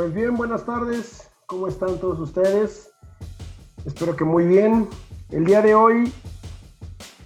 Pues 0.00 0.14
bien, 0.14 0.34
buenas 0.34 0.64
tardes. 0.64 1.30
¿Cómo 1.44 1.68
están 1.68 2.00
todos 2.00 2.18
ustedes? 2.20 2.90
Espero 3.84 4.16
que 4.16 4.24
muy 4.24 4.46
bien. 4.46 4.88
El 5.28 5.44
día 5.44 5.60
de 5.60 5.74
hoy 5.74 6.10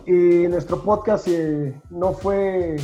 eh, 0.07 0.49
nuestro 0.51 0.83
podcast 0.83 1.29
eh, 1.29 1.81
no 1.91 2.15
fue, 2.15 2.75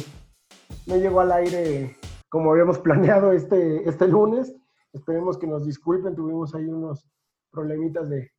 no 0.87 0.95
llegó 0.95 1.19
al 1.21 1.33
aire 1.33 1.97
como 2.29 2.53
habíamos 2.53 2.79
planeado 2.85 3.33
este, 3.33 3.89
este 3.89 4.07
lunes. 4.07 4.55
Esperemos 4.93 5.37
que 5.37 5.49
nos 5.49 5.67
disculpen, 5.67 6.15
tuvimos 6.15 6.55
ahí 6.55 6.67
unos 6.67 7.05
problemitas 7.51 8.09
de, 8.09 8.31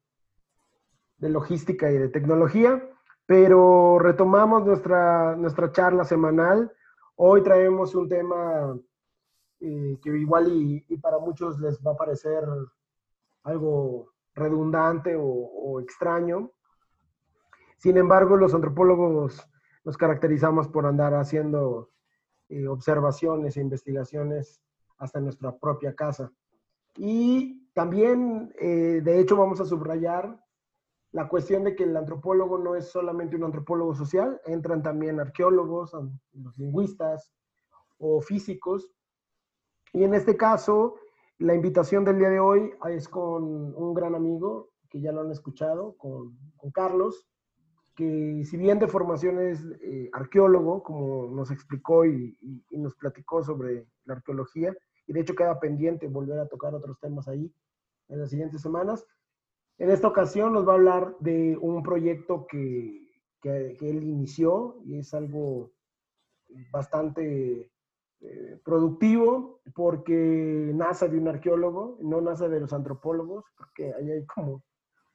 de 1.18 1.30
logística 1.30 1.92
y 1.92 1.98
de 1.98 2.08
tecnología, 2.08 2.82
pero 3.26 4.00
retomamos 4.00 4.66
nuestra, 4.66 5.36
nuestra 5.36 5.70
charla 5.74 6.06
semanal. 6.06 6.72
Hoy 7.18 7.44
traemos 7.44 7.94
un 7.94 8.08
tema 8.08 8.74
eh, 9.62 10.00
que 10.02 10.10
igual 10.10 10.52
y, 10.52 10.98
para 10.98 11.20
muchos 11.20 11.60
les 11.60 11.80
va 11.86 11.92
a 11.92 11.98
parecer 11.98 12.44
algo 13.44 14.12
redundante 14.34 15.16
o, 15.16 15.80
extraño. 15.80 16.52
Sin 17.78 17.98
embargo, 17.98 18.38
los 18.38 18.54
antropólogos 18.56 19.48
nos 19.84 19.98
caracterizamos 19.98 20.68
por 20.68 20.86
andar 20.86 21.14
haciendo 21.14 21.92
eh, 22.50 22.68
observaciones 22.68 23.56
e 23.56 23.62
investigaciones 23.62 24.62
hasta 24.98 25.20
nuestra 25.20 25.56
propia 25.58 25.96
casa. 25.96 26.32
Y 26.98 27.68
también, 27.74 28.54
eh, 28.60 29.02
de 29.04 29.20
hecho, 29.20 29.38
vamos 29.38 29.62
a 29.62 29.66
subrayar 29.66 30.44
la 31.12 31.28
cuestión 31.28 31.64
de 31.64 31.76
que 31.76 31.84
el 31.84 31.96
antropólogo 31.96 32.58
no 32.58 32.76
es 32.76 32.90
solamente 32.90 33.36
un 33.36 33.44
antropólogo 33.44 33.94
social, 33.94 34.42
entran 34.46 34.82
también 34.82 35.20
arqueólogos, 35.20 35.96
los 36.34 36.58
lingüistas 36.58 37.32
o 38.00 38.22
físicos. 38.22 38.90
Y 39.94 40.04
en 40.04 40.14
este 40.14 40.38
caso, 40.38 40.96
la 41.38 41.54
invitación 41.54 42.06
del 42.06 42.18
día 42.18 42.30
de 42.30 42.40
hoy 42.40 42.72
es 42.90 43.08
con 43.08 43.44
un 43.44 43.94
gran 43.94 44.16
amigo, 44.16 44.70
que 44.90 45.02
ya 45.02 45.12
lo 45.12 45.22
han 45.22 45.32
escuchado, 45.32 45.96
con, 45.98 46.38
Carlos, 46.74 47.28
que 47.96 48.44
si 48.46 48.58
bien 48.58 48.80
de 48.80 48.88
formación 48.88 49.40
es 49.40 49.66
eh, 49.82 50.10
arqueólogo, 50.14 50.84
como 50.84 51.30
nos 51.32 51.52
explicó 51.52 52.06
y, 52.06 52.38
nos 52.72 52.96
platicó 52.96 53.44
sobre 53.44 53.88
la 54.06 54.16
arqueología, 54.16 54.76
y 55.08 55.14
de 55.14 55.22
hecho 55.22 55.36
queda 55.36 55.60
pendiente 55.60 56.08
volver 56.08 56.40
a 56.40 56.48
tocar 56.48 56.74
otros 56.74 57.00
temas 57.00 57.28
ahí 57.28 57.52
en 58.08 58.20
las 58.20 58.30
siguientes 58.30 58.62
semanas, 58.62 59.06
en 59.78 59.90
esta 59.90 60.08
ocasión 60.08 60.54
nos 60.54 60.68
va 60.68 60.74
a 60.74 60.76
hablar 60.76 61.16
de 61.20 61.58
un 61.60 61.82
proyecto 61.82 62.46
que, 62.48 63.02
él 63.44 64.04
inició 64.04 64.80
y 64.86 65.00
es 65.00 65.16
algo 65.16 65.72
bastante 66.72 67.72
eh, 68.22 68.60
productivo 68.64 69.62
porque 69.74 70.72
nace 70.74 71.10
de 71.10 71.18
un 71.18 71.28
arqueólogo, 71.28 71.98
no 72.02 72.22
nace 72.22 72.50
de 72.50 72.60
los 72.60 72.74
antropólogos, 72.74 73.46
porque 73.58 73.94
ahí 73.94 74.12
hay 74.12 74.26
como 74.26 74.64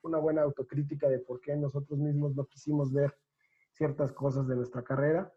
una 0.03 0.19
buena 0.19 0.43
autocrítica 0.43 1.09
de 1.09 1.19
por 1.19 1.41
qué 1.41 1.57
nosotros 1.57 1.99
mismos 1.99 2.35
no 2.35 2.47
quisimos 2.47 2.93
ver 2.93 3.17
ciertas 3.73 4.13
cosas 4.13 4.47
de 4.49 4.57
nuestra 4.57 4.83
carrera. 4.83 5.33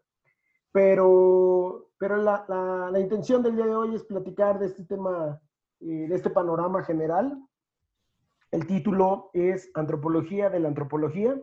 Pero, 0.72 1.90
pero 1.98 2.16
la, 2.16 2.92
intención 3.00 3.42
del 3.42 3.56
día 3.56 3.66
de 3.66 3.74
hoy 3.74 3.94
es 3.94 4.04
platicar 4.04 4.58
de 4.58 4.66
este 4.66 4.84
tema, 4.84 5.40
eh, 5.80 6.06
de 6.08 6.14
este 6.14 6.30
panorama 6.30 6.84
general 6.84 7.36
el 8.50 8.66
título 8.66 9.30
es 9.32 9.70
Antropología 9.74 10.50
de 10.50 10.58
la 10.58 10.68
Antropología. 10.68 11.40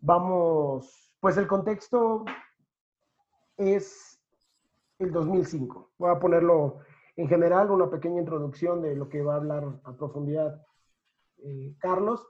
Vamos, 0.00 1.16
pues 1.18 1.38
el 1.38 1.46
contexto 1.46 2.26
es 3.56 4.13
el 4.98 5.12
2005. 5.12 5.92
Voy 5.98 6.10
a 6.10 6.18
ponerlo 6.18 6.78
en 7.16 7.28
general, 7.28 7.70
una 7.70 7.90
pequeña 7.90 8.20
introducción 8.20 8.82
de 8.82 8.96
lo 8.96 9.08
que 9.08 9.22
va 9.22 9.34
a 9.34 9.36
hablar 9.36 9.80
a 9.84 9.96
profundidad 9.96 10.60
eh, 11.38 11.74
Carlos. 11.78 12.26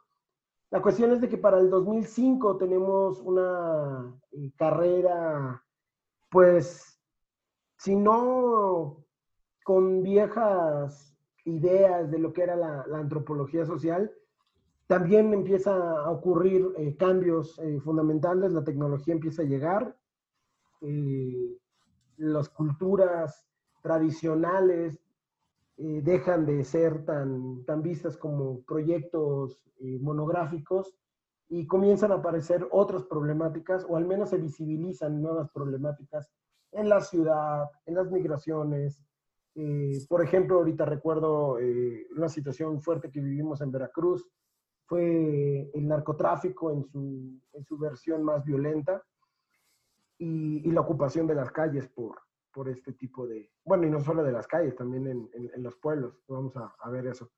La 0.71 0.83
cuestión 0.83 1.13
es 1.13 1.21
de 1.21 1.29
que 1.29 1.39
para 1.39 1.59
el 1.59 1.71
2005 1.71 2.57
tenemos 2.57 3.21
una 3.21 4.19
eh, 4.33 4.53
carrera, 4.57 5.65
pues, 6.31 7.01
si 7.79 7.95
no 7.97 9.05
con 9.63 10.03
viejas 10.03 11.17
ideas 11.45 12.11
de 12.11 12.19
lo 12.19 12.33
que 12.33 12.43
era 12.43 12.57
la, 12.57 12.85
antropología 12.93 13.65
social, 13.65 14.13
también 14.87 15.33
empieza 15.33 15.75
a 15.75 16.11
ocurrir 16.11 16.67
eh, 16.77 16.97
cambios 16.97 17.59
fundamentales, 17.83 18.53
la 18.53 18.65
tecnología 18.65 19.15
empieza 19.15 19.43
a 19.43 19.47
llegar, 19.47 19.97
las 22.17 22.49
culturas 22.49 23.47
tradicionales 23.83 25.01
dejan 25.77 26.47
de 26.47 26.63
ser 26.65 27.05
tan, 27.05 27.65
tan 27.65 27.83
vistas 27.83 28.17
como 28.17 28.63
proyectos 28.63 29.61
monográficos 30.01 30.97
y 31.49 31.67
comienzan 31.67 32.13
a 32.13 32.17
aparecer 32.17 32.67
otras 32.71 33.03
problemáticas, 33.05 33.85
o 33.89 33.97
al 33.97 34.07
menos 34.07 34.31
se 34.31 34.39
visibilizan 34.39 35.21
nuevas 35.21 35.51
problemáticas 35.51 36.31
en 36.73 36.89
la 36.89 37.01
ciudad, 37.01 37.71
en 37.87 37.95
las 37.95 38.11
migraciones, 38.11 39.03
eh, 39.55 40.05
por 40.09 40.23
ejemplo, 40.23 40.57
ahorita 40.57 40.85
recuerdo 40.85 41.59
eh, 41.61 42.09
una 42.17 42.29
situación 42.29 42.81
fuerte 42.83 43.11
que 43.11 43.21
vivimos 43.21 43.61
en 43.61 43.71
Veracruz, 43.71 44.27
fue 44.87 45.71
el 45.73 45.87
narcotráfico 45.87 46.73
en 46.73 46.85
su, 46.85 47.41
en 47.53 47.65
su 47.65 47.79
versión 47.79 48.23
más 48.23 48.45
violenta 48.45 49.03
y, 50.25 50.69
y, 50.69 50.73
la 50.73 50.81
ocupación 50.81 51.27
de 51.27 51.35
las 51.35 51.51
calles 51.51 51.87
por, 51.89 52.17
por 52.51 52.69
este 52.71 52.95
tipo 52.95 53.27
de, 53.27 53.51
bueno, 53.63 53.87
y 53.87 53.91
no 53.91 54.01
solo 54.01 54.25
de 54.25 54.33
las 54.33 54.47
calles, 54.47 54.75
también 54.75 55.07
en, 55.07 55.29
en, 55.35 55.63
los 55.63 55.77
pueblos, 55.77 56.19
vamos 56.27 56.57
a, 56.57 56.75
a, 56.81 56.91
ver 56.91 57.07
eso. 57.07 57.31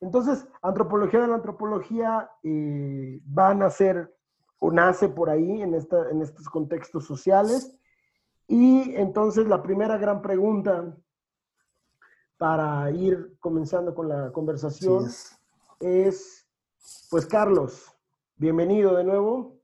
Entonces, 0.00 0.46
antropología 0.62 1.20
de 1.20 1.26
la 1.26 1.34
antropología 1.34 2.30
eh, 2.44 3.20
va 3.36 3.50
a 3.50 3.54
nacer 3.54 4.14
o 4.60 4.70
nace 4.70 5.08
por 5.08 5.30
ahí 5.30 5.62
en, 5.62 5.74
esta, 5.74 6.08
en 6.10 6.22
estos 6.22 6.48
contextos 6.48 7.04
sociales. 7.04 7.76
Y 8.46 8.94
entonces 8.94 9.46
la 9.48 9.60
primera 9.62 9.98
gran 9.98 10.22
pregunta 10.22 10.96
para 12.36 12.88
ir 12.92 13.36
comenzando 13.40 13.94
con 13.94 14.08
la 14.08 14.30
conversación 14.32 15.08
es. 15.80 16.46
pues 17.10 17.26
Carlos, 17.26 17.92
bienvenido 18.36 18.96
de 18.96 19.04
nuevo. 19.04 19.60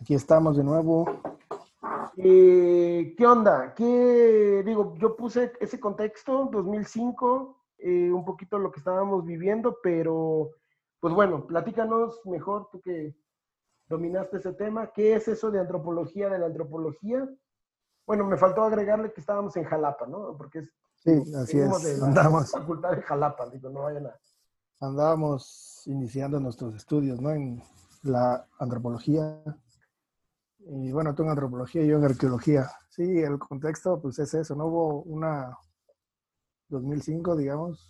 Aquí 0.00 0.14
estamos 0.14 0.56
de 0.56 0.64
nuevo. 0.64 1.04
Eh, 2.16 3.14
¿Qué 3.16 3.26
onda? 3.26 3.74
¿Qué, 3.74 4.62
digo, 4.64 4.94
yo 4.98 5.16
puse 5.16 5.52
ese 5.60 5.78
contexto, 5.78 6.48
2005, 6.52 7.56
eh, 7.78 8.10
un 8.10 8.24
poquito 8.24 8.58
lo 8.58 8.70
que 8.70 8.80
estábamos 8.80 9.24
viviendo, 9.24 9.78
pero 9.82 10.50
pues 11.00 11.14
bueno, 11.14 11.46
platícanos 11.46 12.20
mejor, 12.26 12.68
tú 12.70 12.80
que 12.80 13.16
dominaste 13.88 14.36
ese 14.36 14.52
tema, 14.52 14.92
¿qué 14.92 15.14
es 15.14 15.28
eso 15.28 15.50
de 15.50 15.60
antropología 15.60 16.28
de 16.28 16.38
la 16.38 16.46
antropología? 16.46 17.28
Bueno, 18.06 18.24
me 18.24 18.36
faltó 18.36 18.62
agregarle 18.62 19.12
que 19.12 19.20
estábamos 19.20 19.56
en 19.56 19.64
Jalapa, 19.64 20.06
¿no? 20.06 20.36
Porque 20.36 20.60
es 20.60 20.74
Sí, 21.02 21.12
así 21.34 21.58
es. 21.58 22.02
Andamos. 22.02 22.50
Facultad 22.50 22.92
de 22.92 23.02
Jalapa, 23.02 23.48
digo, 23.48 23.70
no 23.70 23.82
vayan 23.82 24.06
a. 24.06 24.20
Andábamos 24.80 25.82
iniciando 25.86 26.38
nuestros 26.40 26.74
estudios, 26.74 27.20
¿no? 27.20 27.30
En 27.30 27.62
la 28.02 28.46
antropología. 28.58 29.42
Y 30.66 30.92
bueno, 30.92 31.14
tú 31.14 31.22
en 31.22 31.30
antropología 31.30 31.82
y 31.82 31.88
yo 31.88 31.96
en 31.98 32.04
arqueología. 32.04 32.70
Sí, 32.90 33.18
el 33.18 33.38
contexto, 33.38 34.00
pues 34.00 34.18
es 34.18 34.34
eso, 34.34 34.54
¿no? 34.54 34.66
Hubo 34.66 35.02
una 35.02 35.56
2005, 36.68 37.36
digamos, 37.36 37.88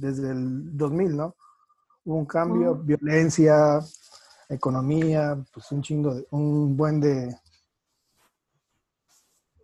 desde 0.00 0.30
el 0.30 0.76
2000, 0.76 1.16
¿no? 1.16 1.36
Hubo 2.04 2.16
un 2.16 2.26
cambio, 2.26 2.74
violencia, 2.74 3.80
economía, 4.48 5.42
pues 5.52 5.70
un 5.72 5.82
chingo, 5.82 6.14
de, 6.14 6.26
un 6.30 6.76
buen 6.76 7.00
de, 7.00 7.34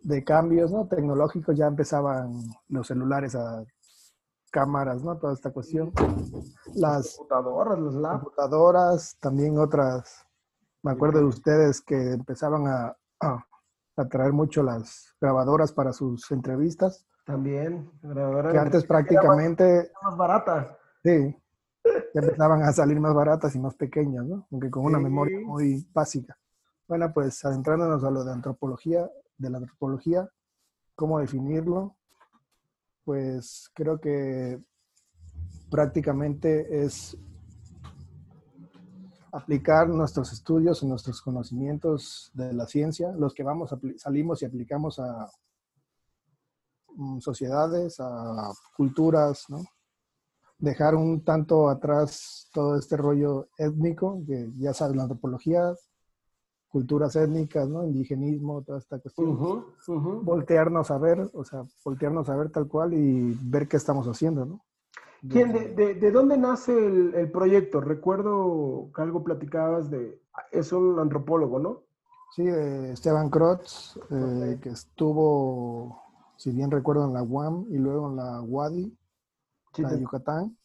de 0.02 0.24
cambios 0.24 0.70
¿no? 0.70 0.86
tecnológicos, 0.86 1.56
ya 1.56 1.66
empezaban 1.66 2.42
los 2.68 2.86
celulares 2.86 3.34
a 3.34 3.64
cámaras, 4.50 5.02
¿no? 5.02 5.16
Toda 5.16 5.34
esta 5.34 5.50
cuestión. 5.50 5.92
Las 6.74 7.16
computadoras, 7.16 7.78
las 7.78 8.20
computadoras, 8.20 9.16
también 9.20 9.58
otras. 9.58 10.26
Me 10.82 10.92
acuerdo 10.92 11.18
de 11.18 11.26
ustedes 11.26 11.80
que 11.82 12.12
empezaban 12.12 12.66
a, 12.66 12.96
a, 13.20 13.44
traer 14.08 14.32
mucho 14.32 14.62
las 14.62 15.14
grabadoras 15.20 15.72
para 15.72 15.92
sus 15.92 16.30
entrevistas. 16.30 17.06
También, 17.24 17.90
Que 18.02 18.58
antes 18.58 18.84
prácticamente... 18.86 19.92
más, 20.02 20.16
barata. 20.16 20.78
Sí, 21.04 21.36
empezaban 22.14 22.62
a 22.62 22.72
salir 22.72 22.98
más 22.98 23.14
baratas 23.14 23.54
y 23.54 23.58
más 23.58 23.74
pequeñas, 23.74 24.24
¿no? 24.24 24.46
Aunque 24.50 24.70
con 24.70 24.84
una 24.84 24.98
memoria 24.98 25.38
muy 25.44 25.86
básica. 25.92 26.36
Bueno, 26.88 27.12
pues 27.12 27.44
adentrándonos 27.44 28.02
a 28.02 28.10
lo 28.10 28.24
de 28.24 28.32
antropología, 28.32 29.08
de 29.36 29.50
la 29.50 29.58
antropología, 29.58 30.28
cómo 30.96 31.18
definirlo, 31.20 31.96
pues 33.04 33.70
creo 33.74 34.00
que 34.00 34.60
prácticamente 35.70 36.84
es 36.84 37.16
aplicar 39.32 39.88
nuestros 39.88 40.32
estudios 40.32 40.82
y 40.82 40.86
nuestros 40.86 41.20
conocimientos 41.22 42.30
de 42.34 42.52
la 42.52 42.66
ciencia, 42.66 43.12
los 43.12 43.34
que 43.34 43.42
vamos 43.42 43.74
salimos 43.96 44.42
y 44.42 44.46
aplicamos 44.46 44.98
a 44.98 45.30
mm, 46.96 47.20
sociedades, 47.20 48.00
a 48.00 48.52
culturas, 48.76 49.44
¿no? 49.48 49.64
dejar 50.60 50.94
un 50.94 51.24
tanto 51.24 51.68
atrás 51.68 52.48
todo 52.52 52.76
este 52.76 52.96
rollo 52.96 53.48
étnico, 53.56 54.22
que 54.26 54.50
ya 54.58 54.74
sabes, 54.74 54.96
la 54.96 55.02
antropología, 55.02 55.74
culturas 56.68 57.16
étnicas, 57.16 57.68
¿no? 57.68 57.84
Indigenismo, 57.84 58.62
toda 58.62 58.78
esta 58.78 58.98
cuestión. 58.98 59.36
Voltearnos 60.22 60.90
a 60.90 60.98
ver, 60.98 61.28
o 61.32 61.44
sea, 61.44 61.64
voltearnos 61.84 62.28
a 62.28 62.36
ver 62.36 62.50
tal 62.50 62.68
cual 62.68 62.94
y 62.94 63.36
ver 63.42 63.66
qué 63.66 63.76
estamos 63.76 64.06
haciendo, 64.06 64.44
¿no? 64.44 64.64
¿Quién, 65.28 65.52
de, 65.52 66.10
dónde 66.10 66.38
nace 66.38 66.72
el, 66.72 67.30
proyecto? 67.30 67.80
Recuerdo 67.80 68.90
que 68.94 69.02
algo 69.02 69.22
platicabas 69.22 69.90
de, 69.90 70.20
es 70.50 70.72
un 70.72 70.98
antropólogo, 70.98 71.58
¿no? 71.58 71.82
Sí, 72.34 72.46
Esteban 72.46 73.28
Krotz, 73.28 73.98
eh, 74.10 74.58
que 74.62 74.70
estuvo, 74.70 76.00
si 76.36 76.52
bien 76.52 76.70
recuerdo, 76.70 77.04
en 77.04 77.12
la 77.12 77.22
UAM 77.22 77.66
y 77.70 77.76
luego 77.76 78.08
en 78.08 78.16
la 78.16 78.40
WADI, 78.40 78.96
la 79.78 79.90
de 79.90 80.00
Yucatán. 80.00 80.56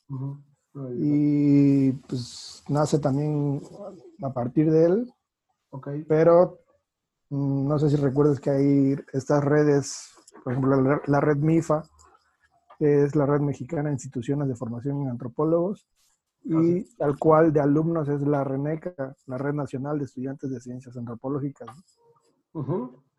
Y 0.97 1.91
pues 1.91 2.63
nace 2.67 2.99
también 2.99 3.61
a 4.21 4.33
partir 4.33 4.71
de 4.71 4.85
él. 4.85 5.13
Okay. 5.69 6.03
Pero 6.03 6.59
mm, 7.29 7.67
no 7.67 7.79
sé 7.79 7.89
si 7.89 7.95
recuerdas 7.95 8.39
que 8.39 8.49
hay 8.49 8.95
estas 9.13 9.43
redes, 9.43 10.11
por 10.43 10.53
ejemplo, 10.53 11.01
la, 11.05 11.19
red 11.19 11.37
MIFA, 11.37 11.83
que 12.77 13.03
es 13.03 13.15
la 13.15 13.25
red 13.25 13.41
mexicana 13.41 13.89
de 13.89 13.93
instituciones 13.93 14.47
de 14.47 14.55
formación 14.55 15.01
en 15.01 15.09
antropólogos, 15.09 15.87
y 16.45 16.83
tal 16.95 17.17
cual 17.17 17.51
de 17.51 17.59
alumnos 17.59 18.07
es 18.07 18.21
la 18.21 18.43
RENECA, 18.43 19.15
la 19.25 19.37
Red 19.37 19.53
Nacional 19.53 19.97
de 19.97 20.05
Estudiantes 20.05 20.51
de 20.51 20.59
Ciencias 20.59 20.95
Antropológicas. 20.95 21.67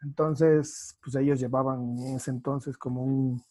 Entonces, 0.03 0.97
pues 1.03 1.17
ellos 1.17 1.41
llevaban 1.41 1.99
en 1.99 2.17
ese 2.17 2.31
entonces 2.31 2.79
como 2.79 3.03
un, 3.03 3.43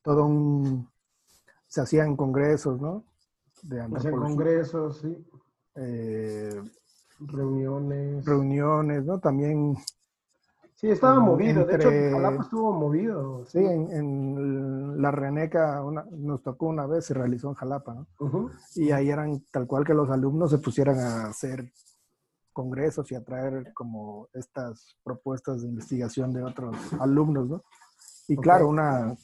todo 0.00 0.24
un, 0.24 0.88
se 1.66 1.82
hacían 1.82 2.16
congresos, 2.16 2.80
¿no? 2.80 3.04
De 3.62 3.82
antropología. 3.82 4.20
congresos, 4.20 4.98
sí. 4.98 5.26
Eh, 5.74 6.62
reuniones. 7.20 8.24
Reuniones, 8.24 9.04
¿no? 9.04 9.18
También 9.18 9.76
Sí, 10.84 10.90
estaba 10.90 11.18
movido. 11.18 11.64
De 11.64 11.76
hecho, 11.76 11.88
Jalapa 11.88 12.42
estuvo 12.42 12.70
movido. 12.70 13.46
Sí, 13.46 13.58
en, 13.58 15.00
la 15.00 15.10
Reneca 15.10 15.82
nos 16.10 16.42
tocó 16.42 16.66
una 16.66 16.86
vez, 16.86 17.06
se 17.06 17.14
realizó 17.14 17.48
en 17.48 17.54
Jalapa, 17.54 17.94
¿no? 17.94 18.50
Y 18.74 18.90
ahí 18.90 19.08
eran 19.08 19.42
tal 19.50 19.66
cual 19.66 19.86
que 19.86 19.94
los 19.94 20.10
alumnos 20.10 20.50
se 20.50 20.58
pusieran 20.58 20.98
a 20.98 21.28
hacer 21.28 21.72
congresos 22.52 23.10
y 23.10 23.14
a 23.14 23.24
traer 23.24 23.72
como 23.72 24.28
estas 24.34 24.98
propuestas 25.02 25.62
de 25.62 25.68
investigación 25.68 26.34
de 26.34 26.44
otros 26.44 26.76
alumnos, 27.00 27.48
¿no? 27.48 27.64
Y 28.28 28.36
claro, 28.36 28.68
una 28.68 29.16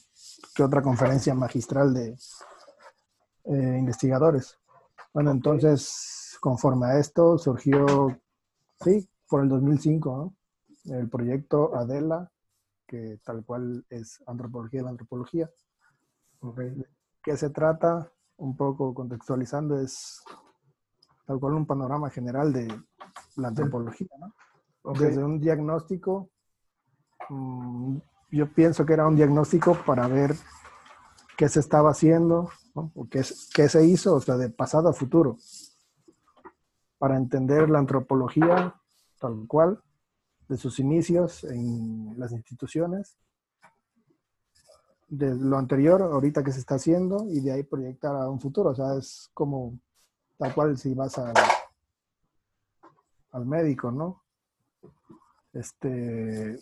que 0.55 0.63
otra 0.63 0.81
conferencia 0.81 1.35
magistral 1.35 1.93
de 1.93 2.15
eh, 3.43 3.77
investigadores. 3.77 4.57
Bueno, 5.13 5.29
entonces, 5.29 6.39
conforme 6.41 6.87
a 6.87 6.97
esto, 6.97 7.37
surgió, 7.37 7.85
sí, 8.83 9.07
por 9.29 9.43
el 9.43 9.49
2005, 9.49 10.17
¿no? 10.17 10.40
El 10.85 11.09
proyecto 11.09 11.75
Adela, 11.75 12.31
que 12.87 13.19
tal 13.23 13.43
cual 13.45 13.85
es 13.89 14.21
antropología 14.27 14.79
de 14.79 14.83
la 14.85 14.89
antropología. 14.91 15.49
¿Qué 17.23 17.37
se 17.37 17.49
trata? 17.49 18.11
Un 18.37 18.57
poco 18.57 18.93
contextualizando, 18.93 19.79
es 19.79 20.23
tal 21.25 21.39
cual 21.39 21.53
un 21.53 21.65
panorama 21.65 22.09
general 22.09 22.51
de 22.51 22.67
la 23.37 23.49
antropología, 23.49 24.09
¿no? 24.19 24.93
Desde 24.93 25.23
un 25.23 25.39
diagnóstico, 25.39 26.29
mm, 27.29 27.97
yo 28.31 28.51
pienso 28.51 28.85
que 28.85 28.93
era 28.93 29.07
un 29.07 29.15
diagnóstico 29.15 29.77
para 29.85 30.07
ver 30.07 30.35
qué 31.37 31.47
se 31.47 31.59
estaba 31.59 31.91
haciendo, 31.91 32.49
¿no? 32.73 32.91
o 32.95 33.07
qué, 33.07 33.23
qué 33.53 33.69
se 33.69 33.85
hizo, 33.85 34.15
o 34.15 34.21
sea, 34.21 34.37
de 34.37 34.49
pasado 34.49 34.89
a 34.89 34.93
futuro, 34.93 35.37
para 36.97 37.15
entender 37.15 37.69
la 37.69 37.79
antropología 37.79 38.75
tal 39.19 39.45
cual 39.47 39.81
de 40.51 40.57
sus 40.57 40.79
inicios 40.79 41.45
en 41.45 42.13
las 42.19 42.33
instituciones, 42.33 43.17
de 45.07 45.33
lo 45.33 45.57
anterior, 45.57 46.01
ahorita 46.01 46.43
que 46.43 46.51
se 46.51 46.59
está 46.59 46.75
haciendo, 46.75 47.25
y 47.29 47.39
de 47.39 47.53
ahí 47.53 47.63
proyectar 47.63 48.13
a 48.17 48.29
un 48.29 48.41
futuro. 48.41 48.71
O 48.71 48.75
sea, 48.75 48.97
es 48.97 49.31
como 49.33 49.79
tal 50.37 50.53
cual 50.53 50.77
si 50.77 50.93
vas 50.93 51.17
al, 51.17 51.33
al 53.31 53.45
médico, 53.45 53.91
¿no? 53.91 54.23
Este, 55.53 56.61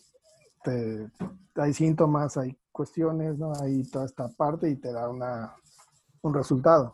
hay 1.56 1.74
síntomas, 1.74 2.38
hay 2.38 2.56
cuestiones, 2.72 3.40
¿no? 3.40 3.54
Hay 3.60 3.82
toda 3.86 4.06
esta 4.06 4.30
parte 4.30 4.70
y 4.70 4.76
te 4.76 4.94
da 4.94 5.10
una, 5.10 5.56
un 6.22 6.34
resultado. 6.36 6.94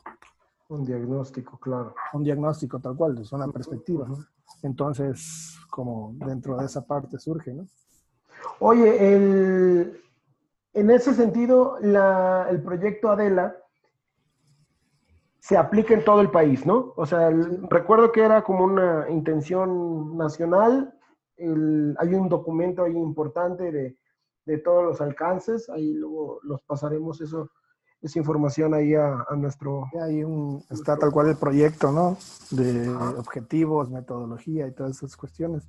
Un 0.69 0.85
diagnóstico, 0.85 1.57
claro. 1.59 1.93
Un 2.13 2.23
diagnóstico 2.23 2.79
tal 2.79 2.95
cual, 2.95 3.17
es 3.17 3.33
una 3.33 3.49
perspectiva. 3.49 4.07
Entonces, 4.65 5.59
como 5.69 6.13
dentro 6.25 6.57
de 6.57 6.65
esa 6.65 6.85
parte 6.85 7.19
surge, 7.19 7.53
¿no? 7.53 7.67
Oye, 8.59 9.13
el, 9.13 10.01
en 10.73 10.89
ese 10.89 11.13
sentido, 11.13 11.77
el 11.77 12.63
proyecto 12.63 13.09
Adela 13.09 13.55
se 15.39 15.55
aplica 15.55 15.93
en 15.93 16.03
todo 16.03 16.19
el 16.21 16.31
país, 16.31 16.65
¿no? 16.65 16.93
O 16.95 17.05
sea, 17.05 17.29
recuerdo 17.69 18.11
que 18.11 18.21
era 18.21 18.43
como 18.43 18.63
una 18.63 19.07
intención 19.09 20.17
nacional. 20.17 20.97
hay 21.37 22.13
un 22.15 22.27
documento 22.27 22.83
ahí 22.83 22.97
importante 22.97 23.71
de, 23.71 23.97
de, 24.45 24.57
todos 24.57 24.83
los 24.83 25.01
alcances. 25.01 25.69
Ahí 25.69 25.93
luego 25.93 26.39
los 26.41 26.63
pasaremos 26.63 27.21
eso 27.21 27.51
esa 28.01 28.19
información 28.19 28.73
ahí 28.73 28.93
a, 28.93 29.25
nuestro... 29.35 29.89
Un, 29.93 30.63
está 30.69 30.97
tal 30.97 31.11
cual 31.11 31.29
el 31.29 31.37
proyecto, 31.37 31.91
¿no? 31.91 32.17
De 32.51 32.89
objetivos, 32.89 33.89
metodología 33.89 34.67
y 34.67 34.71
todas 34.71 34.97
esas 34.97 35.15
cuestiones. 35.17 35.67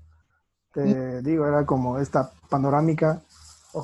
Te 0.73 1.23
digo, 1.23 1.47
era 1.47 1.65
como 1.65 1.99
esta 1.99 2.31
panorámica 2.51 3.23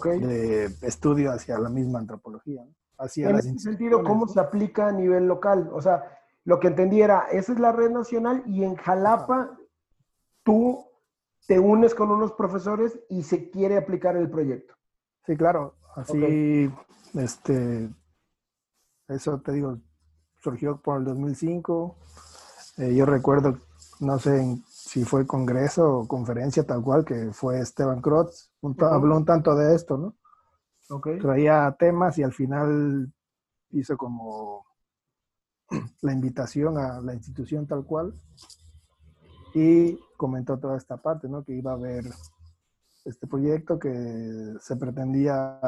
de 0.04 0.66
estudio 0.82 1.32
hacia 1.32 1.58
la 1.58 1.68
misma 1.68 2.00
antropología. 2.00 2.62
Hacia 2.98 3.30
en 3.30 3.36
ese 3.36 3.58
sentido, 3.58 4.04
¿cómo 4.04 4.28
se 4.28 4.38
aplica 4.38 4.88
a 4.88 4.92
nivel 4.92 5.26
local? 5.26 5.70
O 5.72 5.80
sea, 5.80 6.04
lo 6.44 6.60
que 6.60 6.68
entendí 6.68 7.00
era, 7.00 7.26
esa 7.32 7.52
es 7.52 7.58
la 7.58 7.72
red 7.72 7.90
nacional 7.90 8.42
y 8.46 8.64
en 8.64 8.76
Jalapa 8.76 9.58
tú 10.42 10.84
te 11.46 11.58
unes 11.58 11.94
con 11.94 12.10
unos 12.10 12.32
profesores 12.32 12.98
y 13.08 13.22
se 13.22 13.50
quiere 13.50 13.76
aplicar 13.76 14.16
el 14.16 14.30
proyecto. 14.30 14.74
Sí, 15.26 15.36
claro. 15.36 15.74
Así, 15.94 16.70
este, 17.14 17.90
eso 19.12 19.40
te 19.40 19.52
digo, 19.52 19.78
surgió 20.42 20.80
por 20.80 20.98
el 20.98 21.04
2005. 21.04 21.96
Eh, 22.78 22.94
yo 22.94 23.06
recuerdo, 23.06 23.58
no 24.00 24.18
sé 24.18 24.58
si 24.68 25.04
fue 25.04 25.26
congreso 25.26 25.98
o 25.98 26.08
conferencia 26.08 26.64
tal 26.64 26.82
cual, 26.82 27.04
que 27.04 27.32
fue 27.32 27.60
Esteban 27.60 28.00
Krotz, 28.00 28.50
habló 28.80 29.16
un 29.16 29.24
tanto 29.24 29.54
de 29.54 29.74
esto, 29.74 29.96
¿no? 29.96 30.16
Traía 31.20 31.74
temas 31.78 32.18
y 32.18 32.22
al 32.22 32.32
final 32.32 33.10
hizo 33.70 33.96
como 33.96 34.66
la 36.02 36.12
invitación 36.12 36.76
a 36.76 37.00
la 37.00 37.14
institución 37.14 37.66
tal 37.66 37.84
cual 37.84 38.14
y 39.54 39.98
comentó 40.16 40.58
toda 40.58 40.76
esta 40.76 40.96
parte, 40.96 41.28
¿no? 41.28 41.44
Que 41.44 41.54
iba 41.54 41.72
a 41.72 41.74
haber 41.74 42.04
este 43.04 43.26
proyecto 43.26 43.78
que 43.78 44.54
se 44.60 44.76
pretendía 44.76 45.60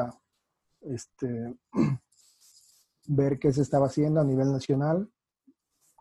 este, 0.81 1.55
ver 3.07 3.39
qué 3.39 3.51
se 3.51 3.61
estaba 3.61 3.87
haciendo 3.87 4.21
a 4.21 4.23
nivel 4.23 4.51
nacional 4.51 5.09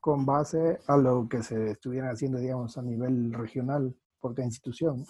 con 0.00 0.26
base 0.26 0.80
a 0.86 0.96
lo 0.96 1.28
que 1.28 1.42
se 1.42 1.70
estuviera 1.70 2.10
haciendo, 2.10 2.38
digamos, 2.38 2.76
a 2.76 2.82
nivel 2.82 3.32
regional 3.32 3.94
por 4.20 4.34
cada 4.34 4.46
institución. 4.46 5.06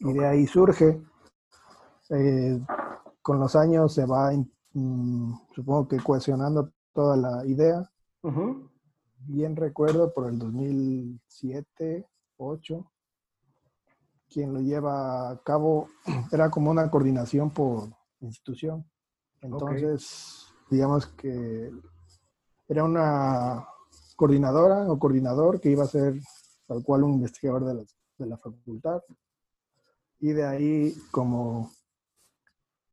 Y 0.00 0.12
de 0.12 0.26
ahí 0.26 0.46
surge, 0.46 1.02
eh, 2.10 2.60
con 3.20 3.38
los 3.38 3.54
años 3.56 3.92
se 3.92 4.06
va, 4.06 4.32
mm, 4.72 5.32
supongo 5.54 5.88
que 5.88 5.98
cohesionando 5.98 6.72
toda 6.92 7.16
la 7.16 7.46
idea. 7.46 7.90
Bien 9.18 9.56
recuerdo 9.56 10.12
por 10.12 10.28
el 10.28 10.38
2007, 10.38 12.06
2008, 12.38 12.90
quien 14.28 14.52
lo 14.52 14.60
lleva 14.60 15.30
a 15.30 15.42
cabo 15.42 15.88
era 16.32 16.50
como 16.50 16.70
una 16.70 16.90
coordinación 16.90 17.50
por 17.50 17.88
institución. 18.20 18.84
Entonces, 19.40 20.45
digamos 20.70 21.06
que 21.06 21.70
era 22.68 22.84
una 22.84 23.66
coordinadora 24.16 24.90
o 24.90 24.98
coordinador 24.98 25.60
que 25.60 25.70
iba 25.70 25.84
a 25.84 25.88
ser 25.88 26.20
tal 26.66 26.82
cual 26.82 27.04
un 27.04 27.14
investigador 27.14 27.64
de 27.64 27.74
la, 27.74 27.84
de 28.18 28.26
la 28.26 28.36
facultad. 28.36 29.02
Y 30.18 30.32
de 30.32 30.44
ahí 30.44 30.94
como 31.10 31.70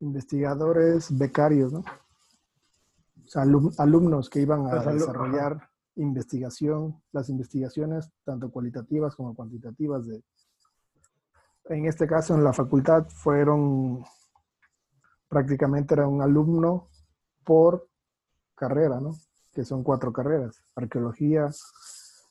investigadores 0.00 1.16
becarios, 1.16 1.72
¿no? 1.72 1.80
O 1.80 3.26
sea, 3.26 3.42
alumnos 3.78 4.28
que 4.28 4.40
iban 4.40 4.66
a 4.66 4.84
desarrollar 4.84 5.70
investigación, 5.96 7.00
las 7.12 7.28
investigaciones 7.30 8.10
tanto 8.24 8.50
cualitativas 8.50 9.16
como 9.16 9.34
cuantitativas 9.34 10.06
de, 10.06 10.22
en 11.66 11.86
este 11.86 12.06
caso 12.06 12.34
en 12.34 12.44
la 12.44 12.52
facultad 12.52 13.06
fueron 13.08 14.04
prácticamente 15.28 15.94
era 15.94 16.06
un 16.06 16.20
alumno 16.20 16.88
por 17.44 17.88
carrera, 18.54 19.00
¿no? 19.00 19.14
Que 19.52 19.64
son 19.64 19.82
cuatro 19.82 20.12
carreras, 20.12 20.62
arqueología, 20.74 21.50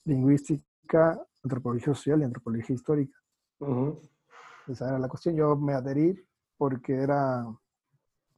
lingüística, 0.06 1.20
antropología 1.44 1.94
social 1.94 2.22
y 2.22 2.24
antropología 2.26 2.76
histórica. 2.76 3.18
Esa 4.68 4.90
era 4.90 5.00
la 5.00 5.08
cuestión. 5.08 5.36
Yo 5.36 5.56
me 5.56 5.74
adherí 5.74 6.20
porque 6.58 6.94
era, 6.94 7.46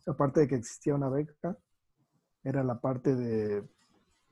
aparte 0.07 0.41
de 0.41 0.47
que 0.47 0.55
existía 0.55 0.95
una 0.95 1.09
beca, 1.09 1.57
era 2.43 2.63
la 2.63 2.79
parte 2.79 3.15
de, 3.15 3.67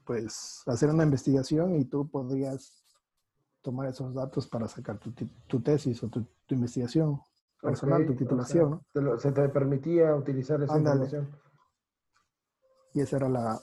pues, 0.06 0.64
hacer 0.68 0.90
una 0.90 1.04
investigación 1.04 1.76
y 1.76 1.86
tú 1.86 2.08
podrías 2.08 2.84
tomar 3.62 3.88
esos 3.88 4.14
datos 4.14 4.48
para 4.48 4.68
sacar 4.68 5.00
tu, 5.00 5.62
tesis 5.62 6.04
o 6.04 6.10
tu, 6.10 6.26
investigación 6.50 7.20
personal, 7.62 8.06
tu 8.06 8.16
titulación. 8.16 8.82
¿no? 8.94 9.18
se 9.18 9.32
te 9.32 9.48
permitía 9.50 10.16
utilizar 10.16 10.62
esa 10.62 10.78
información. 10.78 11.30
Y 12.94 13.02
esa 13.02 13.18
era 13.18 13.30
la, 13.30 13.60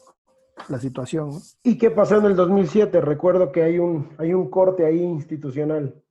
situación. 0.79 1.41
¿Y 1.63 1.79
qué 1.79 1.91
pasó 1.91 2.17
en 2.19 2.27
el 2.27 2.37
2007? 2.37 3.01
Recuerdo 3.01 3.51
que 3.51 3.63
hay 3.63 3.79
un, 3.79 4.11
hay 4.19 4.35
un 4.35 4.51
corte 4.51 4.85
ahí 4.85 5.03
institucional. 5.03 6.03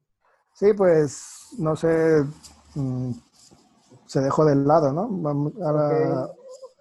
Sí, 0.54 0.74
pues, 0.74 1.56
no 1.60 1.76
sé, 1.76 2.26
mm, 2.76 3.12
se 4.06 4.22
dejó 4.22 4.46
de 4.46 4.56
lado, 4.56 4.92
¿no? 4.92 5.54
Ahora, 5.64 6.30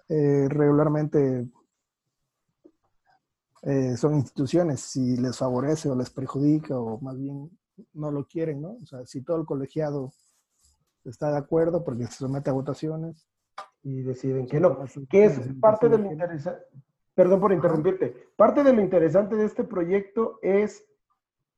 eh, 0.09 0.47
regularmente 0.49 1.47
eh, 3.61 3.97
son 3.97 4.15
instituciones, 4.15 4.81
si 4.81 5.17
les 5.17 5.37
favorece 5.37 5.89
o 5.89 5.95
les 5.95 6.09
perjudica 6.09 6.79
o 6.79 6.99
más 6.99 7.17
bien 7.17 7.49
no 7.93 8.11
lo 8.11 8.25
quieren, 8.25 8.61
¿no? 8.61 8.77
O 8.81 8.85
sea, 8.85 9.05
si 9.05 9.21
todo 9.21 9.37
el 9.37 9.45
colegiado 9.45 10.11
está 11.03 11.31
de 11.31 11.37
acuerdo 11.37 11.83
porque 11.83 12.05
se 12.05 12.13
somete 12.13 12.49
a 12.49 12.53
votaciones. 12.53 13.27
Y 13.83 14.01
deciden 14.01 14.47
que 14.47 14.59
no. 14.59 14.77
Que 15.09 15.25
es 15.25 15.39
parte 15.59 15.89
de 15.89 15.97
lo 15.97 16.11
interesante, 16.11 16.63
perdón 17.13 17.39
por 17.39 17.53
interrumpirte, 17.53 18.29
parte 18.35 18.63
de 18.63 18.73
lo 18.73 18.81
interesante 18.81 19.35
de 19.35 19.45
este 19.45 19.63
proyecto 19.63 20.39
es 20.41 20.85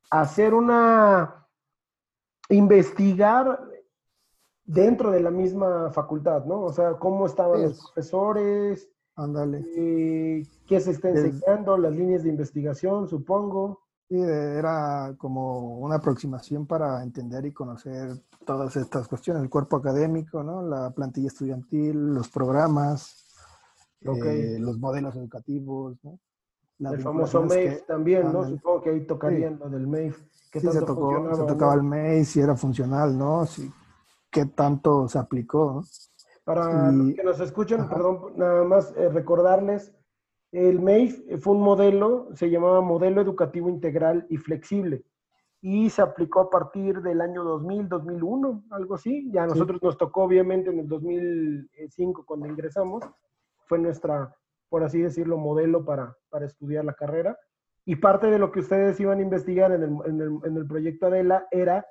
hacer 0.10 0.54
una, 0.54 1.48
investigar 2.50 3.60
dentro 4.64 5.12
de 5.12 5.22
la 5.22 5.32
misma 5.32 5.92
facultad, 5.92 6.46
¿no? 6.46 6.62
O 6.62 6.72
sea, 6.72 6.94
cómo 6.94 7.26
estaban 7.26 7.64
los 7.64 7.80
profesores, 7.80 8.92
Ándale. 9.16 9.66
Eh, 9.76 10.44
¿Qué 10.66 10.80
se 10.80 10.92
está 10.92 11.10
enseñando? 11.10 11.78
Las 11.78 11.94
líneas 11.94 12.24
de 12.24 12.30
investigación, 12.30 13.08
supongo. 13.08 13.82
Sí, 14.12 14.20
era 14.20 15.16
como 15.18 15.78
una 15.78 15.96
aproximación 15.96 16.66
para 16.66 17.02
entender 17.02 17.46
y 17.46 17.54
conocer 17.54 18.10
todas 18.46 18.76
estas 18.76 19.08
cuestiones, 19.08 19.42
el 19.42 19.50
cuerpo 19.50 19.78
académico, 19.78 20.44
¿no? 20.44 20.62
la 20.68 20.90
plantilla 20.90 21.28
estudiantil, 21.28 22.14
los 22.14 22.28
programas, 22.28 23.26
eh, 24.02 24.58
los 24.60 24.78
modelos 24.80 25.16
educativos. 25.16 25.96
¿no? 26.04 26.20
el 26.92 27.00
famoso 27.00 27.44
MAIF 27.44 27.86
también, 27.86 28.34
¿no? 28.34 28.46
Supongo 28.46 28.82
que 28.82 28.90
ahí 28.90 29.08
tocarían 29.08 29.58
lo 29.58 29.70
del 29.70 29.88
MAIF. 29.88 30.22
¿Qué 30.52 30.60
sí, 30.60 30.68
se, 30.70 30.82
tocó, 30.82 31.34
se 31.34 31.44
tocaba 31.46 31.76
el 31.76 31.84
MAIF, 31.84 32.28
si 32.28 32.42
era 32.42 32.58
funcional, 32.58 33.18
¿no? 33.18 33.46
Si, 33.46 33.72
¿Qué 34.30 34.46
tanto 34.48 35.08
se 35.08 35.20
aplicó? 35.20 35.86
Para 36.44 36.92
los 36.92 37.16
que 37.16 37.24
nos 37.24 37.40
escuchan, 37.40 37.88
perdón, 37.88 38.34
nada 38.36 38.66
más 38.66 38.94
eh, 38.98 39.08
recordarles, 39.08 39.94
el 40.52 40.80
MEIF 40.80 41.40
fue 41.40 41.54
un 41.54 41.62
modelo, 41.62 42.30
se 42.34 42.50
llamaba 42.50 42.82
Modelo 42.82 43.22
Educativo 43.22 43.70
Integral 43.70 44.26
y 44.30 44.38
Flexible, 44.38 45.06
y 45.62 45.90
se 45.90 46.02
aplicó 46.02 46.42
a 46.42 46.50
partir 46.50 47.02
del 47.02 47.22
año 47.22 47.44
2000, 47.44 47.88
2001, 47.88 48.64
algo 48.72 48.96
así. 48.96 49.30
Ya 49.32 49.44
a 49.44 49.48
nosotros 49.48 49.82
nos 49.82 49.98
tocó, 49.98 50.24
obviamente, 50.24 50.72
en 50.72 50.80
el 50.80 50.88
2005, 50.88 52.26
cuando 52.26 52.48
ingresamos, 52.48 53.04
fue 53.68 53.78
nuestra, 53.78 54.36
por 54.70 54.84
así 54.84 55.02
decirlo, 55.02 55.38
modelo 55.38 55.86
para, 55.86 56.18
para 56.30 56.48
estudiar 56.48 56.84
la 56.84 56.94
carrera. 56.94 57.38
Y 57.86 57.98
parte 57.98 58.28
de 58.28 58.40
lo 58.40 58.52
que 58.52 58.62
ustedes 58.62 59.00
iban 59.00 59.20
a 59.20 59.22
investigar 59.22 59.72
en 59.72 59.84
el, 59.84 59.98
en 60.06 60.22
el, 60.22 60.40
en 60.44 60.58
el 60.58 60.68
proyecto 60.68 61.08
Adela 61.08 61.48
era 61.52 61.86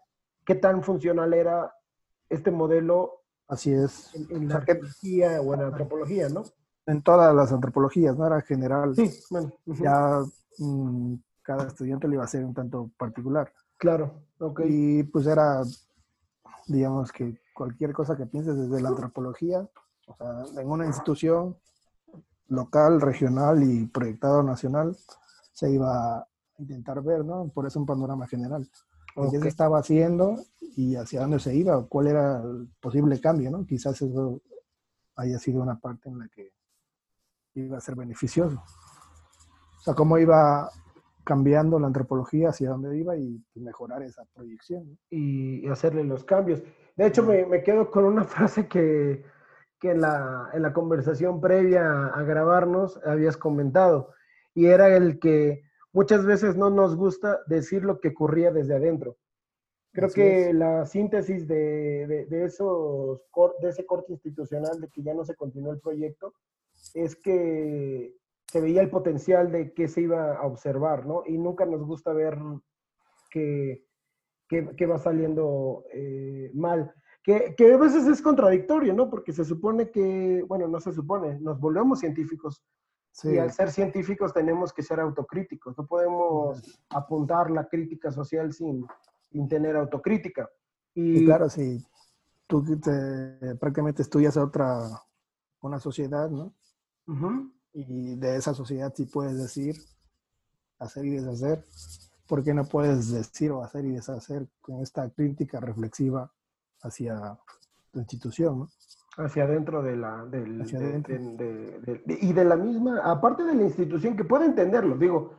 qué 0.45 0.57
tan 0.57 0.83
funcional 0.83 1.33
era 1.33 1.73
este 2.29 2.51
modelo 2.51 3.21
Así 3.51 3.73
es. 3.73 4.15
En, 4.31 4.49
la 4.49 4.57
arqueología 4.57 5.41
o 5.41 5.55
en 5.55 5.61
la 5.61 5.67
antropología, 5.67 6.29
¿no? 6.29 6.45
En 6.87 7.03
todas 7.03 7.35
las 7.35 7.53
antropologías, 7.53 8.17
¿no? 8.17 8.27
Era 8.27 8.41
general. 8.41 8.95
Sí, 8.97 9.11
bueno. 9.31 9.53
Ya 9.67 10.21
mm, 10.59 11.15
cada 11.43 11.67
estudiante 11.69 12.09
le 12.09 12.15
iba 12.15 12.25
a 12.25 12.29
ser 12.29 12.45
un 12.45 12.55
tanto 12.55 12.91
particular. 12.97 13.53
Claro, 13.77 14.25
ok. 14.39 14.63
Y 14.67 15.03
pues 15.05 15.27
era, 15.27 15.63
digamos 16.67 17.13
que 17.13 17.41
cualquier 17.55 17.93
cosa 17.93 18.17
que 18.17 18.27
pienses 18.27 18.57
desde 18.57 18.83
la 18.83 18.91
antropología, 18.91 19.69
o 20.07 20.17
sea, 20.17 20.63
en 20.63 20.71
una 20.71 20.87
institución 20.87 21.57
local, 22.49 23.01
regional 23.01 23.63
y 23.63 23.87
proyectado 23.87 24.43
nacional, 24.43 24.97
se 25.53 25.71
iba 25.71 26.19
a 26.19 26.29
intentar 26.59 27.03
ver, 27.03 27.25
¿no? 27.25 27.49
Por 27.49 27.67
eso 27.67 27.79
un 27.79 27.87
panorama 27.87 28.27
general. 28.27 28.69
¿Qué 29.31 29.41
se 29.41 29.49
estaba 29.49 29.79
haciendo 29.79 30.37
y 30.77 30.97
hacia 30.97 31.21
dónde 31.21 31.41
se 31.41 31.55
iba? 31.55 31.85
¿Cuál 31.87 32.09
era 32.09 32.41
el 32.43 32.69
posible 32.81 33.21
cambio? 33.21 33.51
¿no? 33.51 33.67
Quizás 33.67 34.01
eso 34.01 34.41
haya 35.17 35.39
sido 35.39 35.63
una 35.63 35.79
parte 35.79 36.09
en 36.09 36.19
la 36.19 36.29
que 36.29 36.53
iba 37.55 37.79
a 37.79 37.81
ser 37.81 37.95
beneficioso. 37.95 38.63
O 39.79 39.81
sea, 39.83 39.95
cómo 39.95 40.19
iba 40.19 40.71
cambiando 41.25 41.79
la 41.79 41.87
antropología, 41.87 42.49
hacia 42.49 42.71
dónde 42.71 42.99
iba 42.99 43.17
y 43.17 43.43
mejorar 43.55 44.03
esa 44.03 44.25
proyección. 44.35 44.99
Y, 45.11 45.67
hacerle 45.69 46.05
los 46.05 46.25
cambios. 46.25 46.63
De 46.97 47.07
hecho, 47.07 47.23
me, 47.23 47.47
me 47.47 47.63
quedo 47.63 47.91
con 47.91 48.05
una 48.05 48.25
frase 48.25 48.67
que, 48.67 49.25
que 49.79 49.93
en, 49.93 50.01
la, 50.01 50.51
en 50.53 50.63
la 50.63 50.73
conversación 50.73 51.41
previa 51.41 52.07
a 52.07 52.23
grabarnos 52.23 53.01
habías 53.05 53.37
comentado, 53.37 54.13
y 54.55 54.67
era 54.67 54.95
el 54.95 55.19
que 55.19 55.63
muchas 55.93 56.25
veces 56.25 56.57
no 56.57 56.71
nos 56.71 56.97
gusta 56.97 57.41
decir 57.47 57.85
lo 57.85 58.01
que 58.01 58.09
ocurría 58.09 58.53
desde 58.53 58.75
adentro. 58.75 59.17
Creo 59.93 60.09
que 60.09 60.53
la 60.53 60.87
síntesis 60.87 61.49
de, 61.49 62.27
de, 62.29 62.45
esos, 62.45 63.23
de 63.61 63.69
ese 63.69 63.85
corte 63.85 64.13
institucional 64.13 64.81
de 64.81 64.89
que 64.89 65.03
ya 65.03 65.15
no 65.15 65.25
se 65.25 65.35
continuó 65.35 65.73
el 65.73 65.81
proyecto 65.81 66.33
es 66.95 67.17
que 67.17 68.17
se 68.47 68.61
veía 68.61 68.83
el 68.83 68.91
potencial 68.91 69.53
de 69.53 69.73
que 69.73 69.89
se 69.89 70.03
iba 70.03 70.35
a 70.35 70.47
observar, 70.47 71.07
¿no? 71.07 71.23
Y 71.27 71.39
nunca 71.39 71.65
nos 71.67 71.85
gusta 71.85 72.13
ver 72.13 72.39
que, 73.31 73.87
que, 74.49 74.87
va 74.87 74.99
saliendo 74.99 75.85
eh, 75.93 76.51
mal. 76.55 76.93
Que, 77.23 77.55
que, 77.57 77.73
a 77.73 77.77
veces 77.77 78.07
es 78.07 78.21
contradictorio, 78.21 78.93
¿no? 78.93 79.09
Porque 79.09 79.33
se 79.33 79.45
supone 79.45 79.91
que, 79.91 80.45
bueno, 80.49 80.67
no 80.67 80.81
se 80.81 80.93
supone, 80.93 81.39
nos 81.41 81.61
volvemos 81.61 82.01
científicos, 82.01 82.65
y 83.25 83.39
al 83.39 83.53
ser 83.53 83.71
científicos 83.71 84.33
tenemos 84.33 84.73
que 84.73 84.83
ser 84.83 85.01
autocríticos. 85.01 85.77
No 85.77 85.87
podemos 85.87 86.63
apuntar 86.91 87.51
la 87.51 87.69
crítica 87.69 88.11
social 88.11 88.53
sin, 88.53 88.87
sin 89.31 89.49
tener 89.49 89.77
autocrítica. 89.77 90.49
Y, 90.95 91.25
claro, 91.25 91.49
si 91.49 91.85
tú 92.47 92.65
prácticamente 93.59 94.03
estudias 94.03 94.37
a 94.37 94.45
otra, 94.45 94.89
una 95.61 95.79
sociedad, 95.79 96.31
¿no? 96.31 96.55
Y 97.73 98.17
de 98.17 98.37
esa 98.37 98.55
sociedad 98.55 98.93
sí 98.95 99.07
puedes 99.07 99.39
decir, 99.39 99.77
hacer 100.79 101.05
y 101.05 101.11
deshacer. 101.11 101.65
¿Por 102.27 102.43
qué 102.45 102.55
no 102.55 102.65
puedes 102.65 103.11
decir 103.11 103.51
o 103.51 103.63
hacer 103.63 103.85
y 103.85 103.93
deshacer 103.93 104.49
con 104.61 104.81
esta 104.81 105.09
crítica 105.11 105.61
reflexiva 105.61 106.33
hacia 106.83 107.39
tu 107.91 107.99
institución, 107.99 108.61
¿no? 108.61 108.69
Hacia 109.17 109.45
adentro 109.45 109.83
de 109.83 109.97
la... 109.97 110.25
Del, 110.25 110.65
y 112.07 112.33
de 112.33 112.45
la 112.45 112.57
misma, 112.57 113.01
aparte 113.05 113.43
de 113.43 113.55
la 113.55 113.63
institución, 113.63 114.17
que 114.17 114.25
puede 114.25 114.47
entenderlo, 114.47 114.97
digo, 114.97 115.35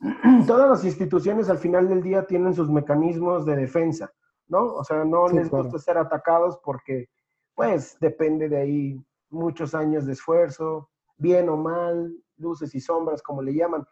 todas 0.46 0.68
las 0.68 0.84
instituciones 0.84 1.50
al 1.50 1.58
final 1.58 1.88
del 1.88 2.02
día 2.02 2.26
tienen 2.26 2.54
sus 2.54 2.70
mecanismos 2.70 3.44
de 3.44 3.56
defensa, 3.56 4.10
¿no? 4.48 4.64
O 4.74 4.84
sea, 4.84 5.04
no 5.04 5.28
les 5.28 5.50
gusta 5.50 5.78
ser 5.78 5.98
atacados 5.98 6.58
porque, 6.64 7.08
pues, 7.54 7.98
depende 8.00 8.48
de 8.48 8.56
ahí 8.56 9.04
muchos 9.28 9.74
años 9.74 10.06
de 10.06 10.14
esfuerzo, 10.14 10.89
bien 11.20 11.48
o 11.48 11.56
mal, 11.56 12.12
luces 12.38 12.74
y 12.74 12.80
sombras, 12.80 13.22
como 13.22 13.42
le 13.42 13.54
llaman. 13.54 13.86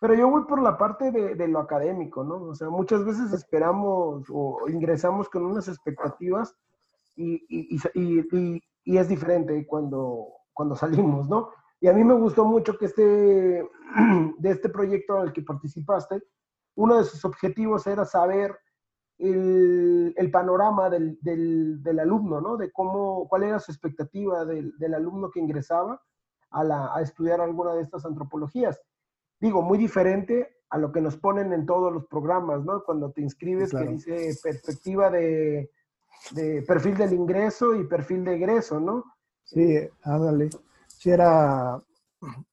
Pero 0.00 0.14
yo 0.14 0.28
voy 0.28 0.44
por 0.44 0.60
la 0.62 0.76
parte 0.76 1.10
de, 1.10 1.34
de 1.34 1.48
lo 1.48 1.58
académico, 1.58 2.24
¿no? 2.24 2.42
O 2.42 2.54
sea, 2.54 2.68
muchas 2.68 3.04
veces 3.04 3.32
esperamos 3.32 4.26
o 4.30 4.68
ingresamos 4.68 5.28
con 5.28 5.46
unas 5.46 5.66
expectativas 5.66 6.54
y, 7.16 7.44
y, 7.48 8.62
y, 8.84 8.98
es 8.98 9.08
diferente 9.08 9.66
cuando, 9.66 10.26
cuando 10.52 10.74
salimos, 10.76 11.28
¿no? 11.28 11.50
Y 11.80 11.88
a 11.88 11.92
mí 11.92 12.04
me 12.04 12.14
gustó 12.14 12.44
mucho 12.44 12.76
que 12.76 12.86
este, 12.86 13.02
de 14.38 14.50
este 14.50 14.68
proyecto 14.68 15.18
al 15.18 15.32
que 15.32 15.42
participaste, 15.42 16.22
uno 16.76 16.98
de 16.98 17.04
sus 17.04 17.24
objetivos 17.24 17.86
era 17.86 18.04
saber 18.04 18.58
el, 19.16 20.12
el 20.16 20.30
panorama 20.30 20.90
del, 20.90 21.18
del, 21.22 21.82
del, 21.82 22.00
alumno, 22.00 22.40
¿no? 22.40 22.56
De 22.56 22.70
cómo, 22.72 23.28
cuál 23.28 23.44
era 23.44 23.60
su 23.60 23.70
expectativa 23.70 24.44
del, 24.44 24.76
del 24.76 24.94
alumno 24.94 25.30
que 25.30 25.40
ingresaba 25.40 26.00
a, 26.54 26.64
la, 26.64 26.94
a, 26.94 27.02
estudiar 27.02 27.40
alguna 27.40 27.74
de 27.74 27.82
estas 27.82 28.04
antropologías. 28.06 28.80
Digo, 29.40 29.60
muy 29.60 29.76
diferente 29.76 30.56
a 30.70 30.78
lo 30.78 30.92
que 30.92 31.00
nos 31.00 31.16
ponen 31.16 31.52
en 31.52 31.66
todos 31.66 31.92
los 31.92 32.06
programas, 32.06 32.64
¿no? 32.64 32.82
Cuando 32.84 33.10
te 33.10 33.20
inscribes, 33.20 33.70
que 33.70 33.86
dice 33.86 34.38
perspectiva 34.42 35.10
de, 35.10 35.70
de 36.30 36.62
perfil 36.62 36.96
del 36.96 37.12
ingreso 37.12 37.74
y 37.74 37.84
perfil 37.84 38.24
de 38.24 38.36
egreso, 38.36 38.80
¿no? 38.80 39.04
Sí, 39.44 39.78
ándale. 40.02 40.50
Sí, 40.86 41.10
era, 41.10 41.80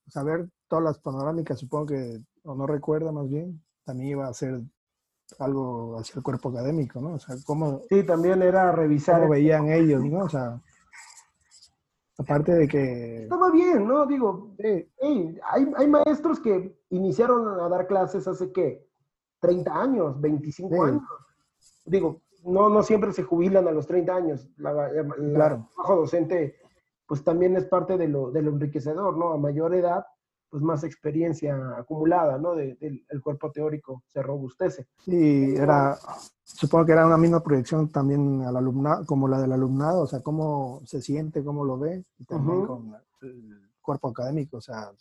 saber 0.08 0.50
todas 0.68 0.84
las 0.84 1.00
panorámicas, 1.00 1.60
supongo 1.60 1.88
que, 1.88 2.22
o 2.44 2.56
no 2.56 2.68
recuerda 2.68 3.12
más 3.12 3.30
bien, 3.30 3.64
también 3.86 4.10
iba 4.10 4.28
a 4.28 4.34
ser 4.34 4.62
algo 5.40 5.98
hacia 5.98 6.16
el 6.18 6.24
cuerpo 6.24 6.50
académico, 6.50 7.00
¿no? 7.00 7.14
O 7.14 7.20
sea, 7.20 7.36
cómo... 7.46 7.82
Sí, 7.90 8.04
también 8.04 8.42
era 8.42 8.72
revisar... 8.72 9.22
Cómo 9.22 9.32
veían 9.32 9.70
ellos, 9.70 10.04
¿no? 10.04 10.26
O 10.26 10.30
sea, 10.30 10.62
aparte 12.18 12.54
de 12.54 12.68
que... 12.68 13.24
Estaba 13.24 13.52
bien, 13.52 13.88
¿no? 13.88 14.06
Digo, 14.06 14.56
hay, 15.02 15.40
hay 15.76 15.88
maestros 15.88 16.40
que 16.40 16.78
iniciaron 16.90 17.60
a 17.60 17.70
dar 17.70 17.88
clases 17.88 18.28
hace, 18.28 18.52
¿qué? 18.52 18.88
30 19.40 19.82
años, 19.82 20.22
25 20.22 20.84
años. 20.84 21.02
Digo, 21.86 22.22
no, 22.44 22.70
no 22.70 22.84
siempre 22.84 23.12
se 23.12 23.24
jubilan 23.24 23.68
a 23.68 23.72
los 23.72 23.88
30 23.88 24.16
años. 24.16 24.50
La, 24.58 24.90
claro. 25.34 25.68
trabajo 25.74 25.96
docente, 26.02 26.56
pues 27.08 27.24
también 27.24 27.56
es 27.56 27.66
parte 27.66 27.98
de 27.98 28.08
lo, 28.08 28.32
de 28.32 28.42
lo 28.42 28.52
enriquecedor, 28.52 29.18
¿no? 29.18 29.34
A 29.34 29.38
mayor 29.38 29.74
edad, 29.76 30.06
pues 30.52 30.62
más 30.62 30.84
experiencia 30.84 31.58
acumulada, 31.78 32.38
¿no? 32.38 32.54
del 32.56 33.22
cuerpo 33.24 33.52
teórico 33.52 34.04
se 34.08 34.22
robustece. 34.22 34.86
Sí, 35.06 35.56
era, 35.56 35.98
supongo 36.44 36.86
que 36.86 36.92
era 36.92 37.08
una 37.08 37.18
misma 37.18 37.42
proyección 37.42 37.90
también 37.90 38.42
al 38.42 38.58
alumnado, 38.58 39.06
como 39.06 39.30
la 39.30 39.40
del 39.40 39.54
alumnado, 39.54 40.02
o 40.02 40.08
sea, 40.08 40.20
cómo 40.20 40.82
se 40.86 41.02
siente, 41.02 41.42
cómo 41.42 41.64
lo 41.64 41.80
ve, 41.80 42.04
y 42.20 42.26
también 42.26 42.66
con 42.66 42.94
el 43.22 43.72
cuerpo 43.82 44.10
académico, 44.10 44.58
o 44.58 44.62
sea, 44.62 44.92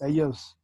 ellos, 0.00 0.58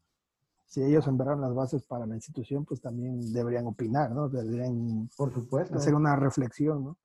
si 0.67 0.83
ellos 0.83 1.05
sembraron 1.05 1.41
las 1.41 1.55
bases 1.55 1.85
para 1.85 2.05
la 2.05 2.17
institución, 2.17 2.65
pues 2.65 2.81
también 2.81 3.33
deberían 3.33 3.69
opinar, 3.69 4.11
¿no? 4.11 4.29
Deberían, 4.29 5.09
por 5.17 5.33
supuesto, 5.33 5.77
hacer 5.77 5.95
una 5.95 6.17
reflexión, 6.17 6.83
¿no? 6.83 6.97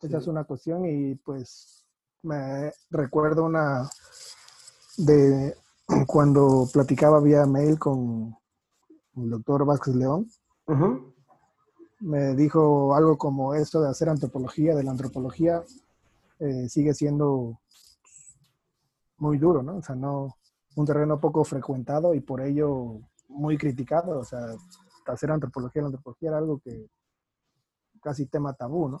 Esa 0.00 0.18
es 0.18 0.28
una 0.28 0.44
cuestión 0.44 0.84
y 0.86 1.16
pues 1.16 1.84
me 2.22 2.72
recuerdo 2.90 3.44
una 3.44 3.88
de 4.96 5.56
cuando 6.06 6.68
platicaba 6.72 7.20
vía 7.20 7.46
mail 7.46 7.78
con 7.78 8.36
el 9.16 9.30
doctor 9.30 9.64
Vázquez 9.64 9.94
León, 9.94 10.28
me 12.00 12.34
dijo 12.34 12.94
algo 12.94 13.16
como 13.16 13.54
esto 13.54 13.80
de 13.80 13.88
hacer 13.88 14.08
antropología, 14.08 14.74
de 14.74 14.82
la 14.82 14.90
antropología, 14.90 15.62
eh, 16.38 16.68
sigue 16.68 16.92
siendo 16.94 17.60
muy 19.18 19.38
duro, 19.38 19.62
¿no? 19.62 19.76
O 19.76 19.82
sea, 19.82 19.94
no, 19.94 20.36
un 20.76 20.86
terreno 20.86 21.20
poco 21.20 21.44
frecuentado 21.44 22.14
y 22.14 22.20
por 22.20 22.40
ello 22.40 23.00
muy 23.28 23.56
criticado. 23.56 24.18
O 24.18 24.24
sea, 24.24 24.40
hacer 25.06 25.30
antropología, 25.30 25.82
la 25.82 25.88
antropología 25.88 26.30
era 26.30 26.38
algo 26.38 26.58
que 26.58 26.88
casi 28.02 28.26
tema 28.26 28.52
tabú, 28.52 28.88
¿no? 28.88 28.98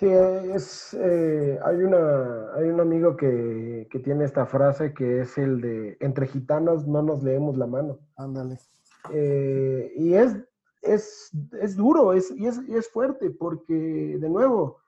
Sí, 0.00 0.08
es, 0.08 0.94
eh, 0.94 1.60
hay, 1.62 1.76
una, 1.82 2.54
hay 2.54 2.70
un 2.70 2.80
amigo 2.80 3.18
que, 3.18 3.86
tiene 4.02 4.24
esta 4.24 4.46
frase 4.46 4.94
que 4.94 5.20
es 5.20 5.36
el 5.36 5.60
de, 5.60 5.98
entre 6.00 6.26
gitanos 6.26 6.86
no 6.86 7.02
nos 7.02 7.22
leemos 7.22 7.58
la 7.58 7.66
mano. 7.66 7.98
Ándale. 8.16 8.56
Eh, 9.12 9.92
y 9.94 10.14
es, 10.14 10.38
es, 10.80 11.76
duro 11.76 12.14
es, 12.14 12.30
y, 12.30 12.46
es, 12.46 12.60
es 12.70 12.88
fuerte 12.90 13.28
porque, 13.28 13.74
de 14.18 14.28
nuevo, 14.30 14.78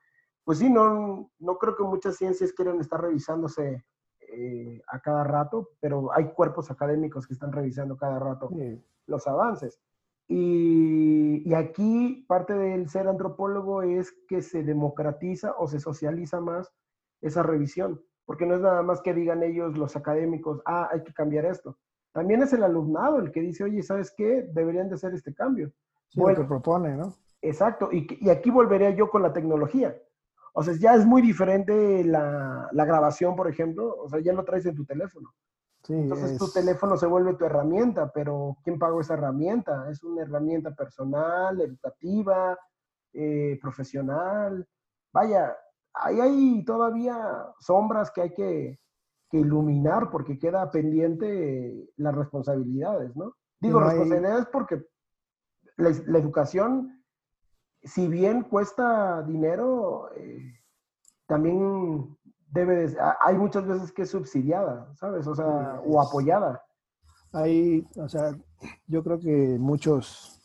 pues 0.45 0.61
sí, 0.61 0.71
no, 0.71 1.31
no 1.38 1.59
creo 1.59 1.76
que 1.76 1.83
muchas 1.83 2.16
ciencias 2.16 2.54
quieran 2.54 2.81
estar 2.81 2.99
revisándose 2.99 3.85
eh, 4.19 4.81
a 4.87 4.99
cada 5.00 5.25
rato, 5.25 5.73
pero 5.78 6.11
hay 6.14 6.33
cuerpos 6.33 6.71
académicos 6.71 7.26
que 7.26 7.35
están 7.35 7.52
revisando 7.52 7.99
cada 7.99 8.19
rato 8.19 8.49
los 9.07 9.26
avances. 9.26 9.78
Y, 10.29 11.52
aquí 11.55 12.25
parte 12.29 12.55
del 12.55 12.88
ser 12.88 13.09
antropólogo 13.09 13.83
es 13.83 14.12
que 14.29 14.40
se 14.42 14.62
democratiza 14.62 15.55
o 15.59 15.66
se 15.66 15.81
socializa 15.81 16.40
más 16.40 16.73
esa 17.20 17.42
revisión, 17.42 18.01
porque 18.25 18.47
no 18.47 18.55
es 18.55 18.62
nada 18.62 18.83
más 18.83 19.03
que 19.03 19.14
digan 19.14 19.42
ellos 19.42 19.77
los 19.77 19.94
académicos, 19.97 20.62
ah, 20.64 20.88
hay 20.90 21.03
que 21.03 21.12
cambiar 21.12 21.44
esto. 21.44 21.79
También 22.12 22.42
es 22.42 22.53
el 22.53 22.62
alumnado 22.62 23.18
el 23.18 23.31
que 23.33 23.40
dice, 23.40 23.64
oye, 23.64 23.83
¿sabes 23.83 24.12
qué? 24.16 24.49
Deberían 24.53 24.88
de 24.88 24.94
hacer 24.94 25.14
este 25.14 25.35
cambio. 25.35 25.73
Sí, 26.09 26.20
bueno, 26.20 26.40
que 26.40 26.44
propone, 26.44 26.97
¿no? 26.97 27.14
Exacto, 27.40 27.90
y, 27.92 28.07
y, 28.20 28.31
aquí 28.31 28.51
volvería 28.51 28.90
yo 28.90 29.11
con 29.11 29.23
la 29.23 29.33
tecnología. 29.33 29.97
O 30.55 30.62
sea, 30.62 30.75
ya 30.79 30.94
es 30.94 31.07
muy 31.07 31.23
diferente 31.23 32.05
la, 32.05 32.68
la 32.73 32.85
grabación, 32.85 33.35
por 33.35 33.49
ejemplo, 33.49 33.97
o 33.97 34.09
sea, 34.09 34.20
ya 34.20 34.33
lo 34.33 34.44
traes 34.44 34.66
en 34.66 34.75
tu 34.75 34.85
teléfono. 34.85 35.35
Entonces 35.88 36.38
tu 36.38 36.49
teléfono 36.51 36.97
se 36.97 37.07
vuelve 37.07 37.35
tu 37.35 37.45
herramienta, 37.45 38.12
pero 38.12 38.57
¿quién 38.62 38.79
pagó 38.79 39.01
esa 39.01 39.14
herramienta? 39.14 39.90
Es 39.90 40.03
una 40.05 40.23
herramienta 40.23 40.75
personal, 40.75 41.61
educativa, 41.61 42.57
eh, 43.12 43.59
profesional. 43.61 44.66
Vaya, 45.12 45.57
ahí 45.95 46.21
hay 46.21 46.64
todavía 46.64 47.47
sombras 47.59 48.11
que 48.11 48.23
hay 48.23 48.35
que, 48.35 48.79
iluminar 49.35 50.11
porque 50.11 50.38
queda 50.38 50.71
pendiente 50.71 51.90
las 51.97 52.14
responsabilidades, 52.14 53.16
¿no? 53.16 53.35
Digo 53.61 53.81
responsabilidades 53.81 54.45
porque 54.53 54.85
la, 55.79 55.88
educación, 56.18 57.03
si 57.83 58.09
bien 58.09 58.42
cuesta 58.42 59.23
dinero, 59.23 60.11
eh, 60.16 60.53
también 61.27 62.14
debe 62.53 62.95
hay 63.25 63.37
muchas 63.37 63.67
veces 63.67 63.93
que 63.93 64.03
es 64.03 64.11
subsidiada, 64.11 64.95
¿sabes? 64.97 65.27
O 65.27 65.35
sea, 65.35 65.81
o 65.85 66.01
apoyada. 66.01 66.62
Hay, 67.33 67.87
o 67.97 68.09
sea, 68.09 68.37
yo 68.87 69.03
creo 69.03 69.19
que 69.19 69.59
muchos 69.59 70.38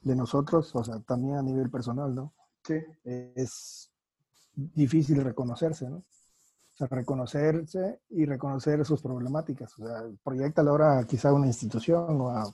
de 0.00 0.16
nosotros, 0.16 0.74
o 0.74 0.82
sea, 0.82 0.98
también 1.00 1.36
a 1.36 1.42
nivel 1.42 1.70
personal, 1.70 2.14
¿no? 2.14 2.32
Sí. 2.64 2.74
Es 3.04 3.92
difícil 4.54 5.22
reconocerse, 5.22 5.88
¿no? 5.88 5.96
O 5.98 6.76
sea, 6.76 6.86
reconocerse 6.88 8.00
y 8.08 8.24
reconocer 8.24 8.84
sus 8.84 9.02
problemáticas. 9.02 9.78
O 9.78 9.86
sea, 9.86 10.02
proyecta 10.24 10.62
ahora 10.62 11.04
quizá 11.06 11.28
a 11.28 11.34
una 11.34 11.46
institución 11.46 12.20
o 12.20 12.30
a 12.30 12.50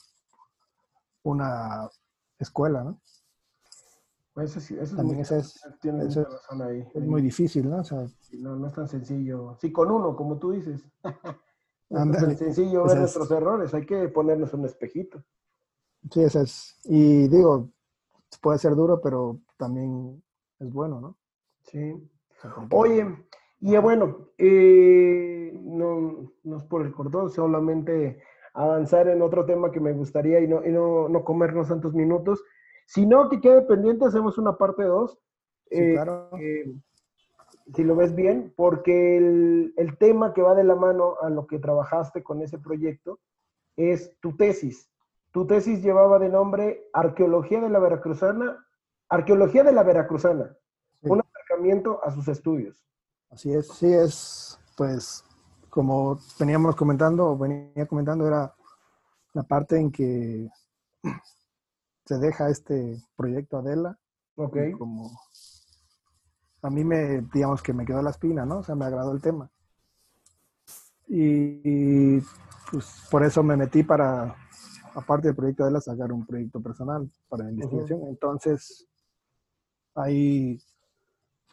una 1.23 1.89
escuela, 2.39 2.83
¿no? 2.83 3.01
Eso, 4.43 4.61
sí, 4.61 4.77
eso 4.79 4.97
También 4.97 5.21
es, 5.21 5.31
muy, 5.31 5.41
es, 5.41 6.61
ahí. 6.61 6.85
es 6.95 7.07
muy 7.07 7.23
difícil, 7.23 7.69
¿no? 7.69 7.79
O 7.79 7.85
sea, 7.85 8.07
no, 8.33 8.57
no 8.57 8.67
es 8.67 8.75
tan 8.75 8.89
sencillo. 8.89 9.57
Sí, 9.61 9.73
con 9.73 9.91
uno, 9.91 10.15
como 10.15 10.39
tú 10.39 10.53
dices. 10.53 10.85
no 11.91 12.13
es 12.13 12.21
tan 12.21 12.37
sencillo 12.37 12.85
ver 12.85 12.99
nuestros 12.99 13.31
errores, 13.31 13.75
hay 13.75 13.87
que 13.87 14.09
ponernos 14.09 14.53
un 14.55 14.65
espejito. 14.65 15.23
Sí, 16.13 16.23
eso 16.23 16.41
es. 16.43 16.79
Y 16.85 17.29
digo, 17.29 17.71
puede 18.41 18.59
ser 18.59 18.75
duro, 18.75 19.01
pero 19.01 19.41
también 19.57 20.23
es 20.61 20.73
bueno, 20.73 21.01
¿no? 21.01 21.17
Sí. 21.63 21.95
Oye, 22.71 23.07
y 23.61 23.77
bueno, 23.79 24.29
eh, 24.39 25.53
no, 25.61 26.33
no 26.45 26.57
es 26.57 26.65
por 26.65 26.87
el 26.87 26.93
cordón, 26.93 27.31
solamente 27.31 28.23
avanzar 28.55 29.09
en 29.09 29.23
otro 29.23 29.45
tema 29.45 29.71
que 29.71 29.81
me 29.81 29.93
gustaría 29.93 30.41
y 30.41 30.49
no, 30.49 30.65
y 30.65 30.71
no, 30.71 31.09
no 31.09 31.25
comernos 31.25 31.69
tantos 31.69 31.95
minutos. 31.95 32.43
Si 32.89 33.05
no, 33.05 33.29
que 33.29 33.39
quede 33.39 33.61
pendiente, 33.61 34.07
hacemos 34.07 34.39
una 34.39 34.57
parte 34.57 34.83
2. 34.83 35.19
Eh, 35.71 35.93
claro. 35.93 36.31
Eh, 36.41 36.75
si 37.75 37.85
lo 37.85 37.95
ves 37.95 38.15
bien, 38.15 38.55
porque 38.57 39.19
el, 39.19 39.97
tema 39.99 40.33
que 40.33 40.41
va 40.41 40.55
de 40.55 40.65
la 40.65 40.75
mano 40.75 41.17
a 41.21 41.29
lo 41.29 41.47
que 41.47 41.59
trabajaste 41.59 42.23
con 42.23 42.41
ese 42.41 42.59
proyecto 42.59 43.21
es 43.77 44.17
tu 44.21 44.35
tesis. 44.39 44.91
Tu 45.33 45.47
tesis 45.47 45.83
llevaba 45.83 46.19
de 46.19 46.31
nombre 46.31 46.89
Arqueología 46.95 47.61
de 47.61 47.69
la 47.69 47.79
Veracruzana, 47.79 48.67
Arqueología 49.11 49.65
de 49.65 49.73
la 49.73 49.83
Veracruzana, 49.83 50.57
un 51.03 51.21
acercamiento 51.21 52.03
a 52.03 52.11
sus 52.11 52.27
estudios. 52.29 52.83
Así 53.29 53.53
es, 53.53 53.69
sí 53.69 53.93
es, 53.93 54.59
pues, 54.79 55.27
como 55.69 56.19
veníamos 56.41 56.75
comentando, 56.75 57.27
o 57.27 57.37
venía 57.37 57.85
comentando, 57.85 58.27
era 58.27 58.55
la 59.35 59.43
parte 59.43 59.79
en 59.79 59.93
que 59.93 60.49
se 62.09 62.19
deja 62.19 62.49
este 62.49 62.97
proyecto 63.17 63.59
Adela. 63.59 63.99
Ok. 64.37 64.57
Como 64.79 65.11
a 66.63 66.71
mí 66.71 66.83
me, 66.83 67.21
digamos 67.35 67.63
que 67.63 67.75
me 67.75 67.85
quedó 67.85 68.01
la 68.01 68.11
espina, 68.11 68.47
¿no? 68.47 68.61
O 68.61 68.63
sea, 68.63 68.75
me 68.75 68.87
agradó 68.87 69.13
el 69.13 69.21
tema. 69.21 69.51
Y, 71.07 72.19
pues 72.71 73.07
por 73.11 73.25
eso 73.25 73.43
me 73.43 73.57
metí 73.57 73.83
para, 73.83 74.35
aparte 74.95 75.29
del 75.29 75.37
proyecto 75.37 75.65
Adela, 75.65 75.83
sacar 75.83 76.11
un 76.11 76.25
proyecto 76.25 76.63
personal 76.63 77.11
para 77.29 77.51
investigación. 77.51 78.01
Entonces, 78.09 78.89
ahí 79.95 80.59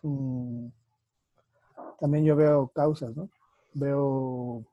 mm, 0.04 0.68
también 2.00 2.24
yo 2.24 2.38
veo 2.38 2.70
causas, 2.70 3.14
¿no? 3.14 3.30
Veo, 3.74 4.64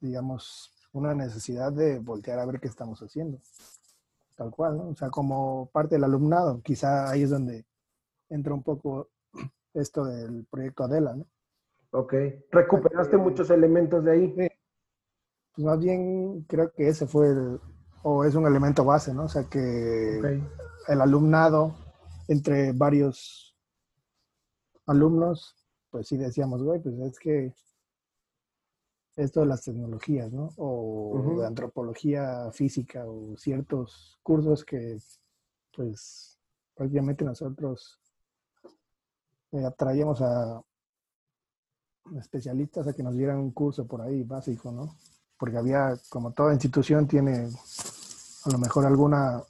digamos, 0.00 0.72
una 0.92 1.14
necesidad 1.14 1.72
de 1.72 2.00
voltear 2.00 2.40
a 2.40 2.46
ver 2.46 2.58
qué 2.58 2.66
estamos 2.66 3.00
haciendo 3.00 3.38
tal 4.38 4.52
cual, 4.52 4.78
¿no? 4.78 4.88
O 4.90 4.94
sea, 4.94 5.10
como 5.10 5.68
parte 5.72 5.96
del 5.96 6.04
alumnado, 6.04 6.62
quizá 6.62 7.10
ahí 7.10 7.22
es 7.24 7.30
donde 7.30 7.66
entra 8.30 8.54
un 8.54 8.62
poco 8.62 9.10
esto 9.74 10.04
del 10.04 10.46
proyecto 10.48 10.84
Adela, 10.84 11.16
¿no? 11.16 11.26
Ok. 11.90 12.14
¿Recuperaste 12.52 13.16
muchos 13.16 13.50
elementos 13.50 14.04
de 14.04 14.12
ahí? 14.12 14.28
Pues 14.28 15.66
más 15.66 15.80
bien 15.80 16.44
creo 16.44 16.70
que 16.72 16.86
ese 16.86 17.06
fue 17.06 17.30
el, 17.30 17.60
o 18.04 18.24
es 18.24 18.36
un 18.36 18.46
elemento 18.46 18.84
base, 18.84 19.12
¿no? 19.12 19.24
O 19.24 19.28
sea, 19.28 19.42
que 19.50 20.20
el 20.86 21.00
alumnado, 21.00 21.74
entre 22.28 22.72
varios 22.72 23.56
alumnos, 24.86 25.56
pues 25.90 26.06
sí 26.06 26.16
decíamos, 26.16 26.62
güey, 26.62 26.80
pues 26.80 26.94
es 27.00 27.18
que 27.18 27.52
esto 29.18 29.40
de 29.40 29.46
las 29.46 29.62
tecnologías, 29.62 30.32
¿no? 30.32 30.50
O 30.56 31.36
de 31.40 31.46
antropología 31.46 32.50
física 32.52 33.04
o 33.04 33.36
ciertos 33.36 34.18
cursos 34.22 34.64
que, 34.64 34.96
pues, 35.74 36.38
prácticamente 36.74 37.24
nosotros 37.24 37.98
eh, 39.50 39.64
atraíamos 39.64 40.22
a 40.22 40.62
especialistas 42.16 42.86
a 42.86 42.92
que 42.92 43.02
nos 43.02 43.16
dieran 43.16 43.38
un 43.38 43.50
curso 43.50 43.86
por 43.86 44.02
ahí 44.02 44.22
básico, 44.22 44.70
¿no? 44.70 44.96
Porque 45.36 45.56
había, 45.56 45.98
como 46.08 46.32
toda 46.32 46.52
institución 46.52 47.08
tiene 47.08 47.48
a 48.44 48.50
lo 48.50 48.58
mejor 48.58 48.86
alguna, 48.86 49.42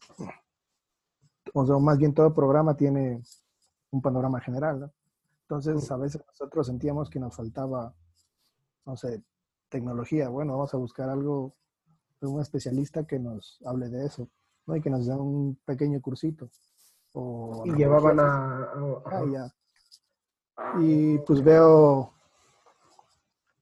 o 1.52 1.66
sea, 1.66 1.76
más 1.76 1.98
bien 1.98 2.14
todo 2.14 2.32
programa 2.32 2.74
tiene 2.74 3.22
un 3.90 4.00
panorama 4.00 4.40
general, 4.40 4.80
¿no? 4.80 4.92
Entonces, 5.42 5.90
a 5.90 5.96
veces 5.98 6.22
nosotros 6.26 6.66
sentíamos 6.66 7.10
que 7.10 7.20
nos 7.20 7.36
faltaba, 7.36 7.94
no 8.86 8.96
sé, 8.96 9.22
tecnología. 9.68 10.28
Bueno, 10.28 10.52
vamos 10.52 10.72
a 10.74 10.78
buscar 10.78 11.08
algo 11.08 11.54
un 12.20 12.40
especialista 12.40 13.06
que 13.06 13.18
nos 13.18 13.60
hable 13.64 13.88
de 13.88 14.06
eso, 14.06 14.28
¿no? 14.66 14.76
Y 14.76 14.80
que 14.80 14.90
nos 14.90 15.06
dé 15.06 15.14
un 15.14 15.56
pequeño 15.64 16.00
cursito. 16.00 16.50
O 17.12 17.62
y 17.64 17.72
llevaban 17.72 18.18
a... 18.20 18.68
Ah, 20.56 20.74
y 20.80 21.18
pues 21.18 21.42
veo 21.42 22.12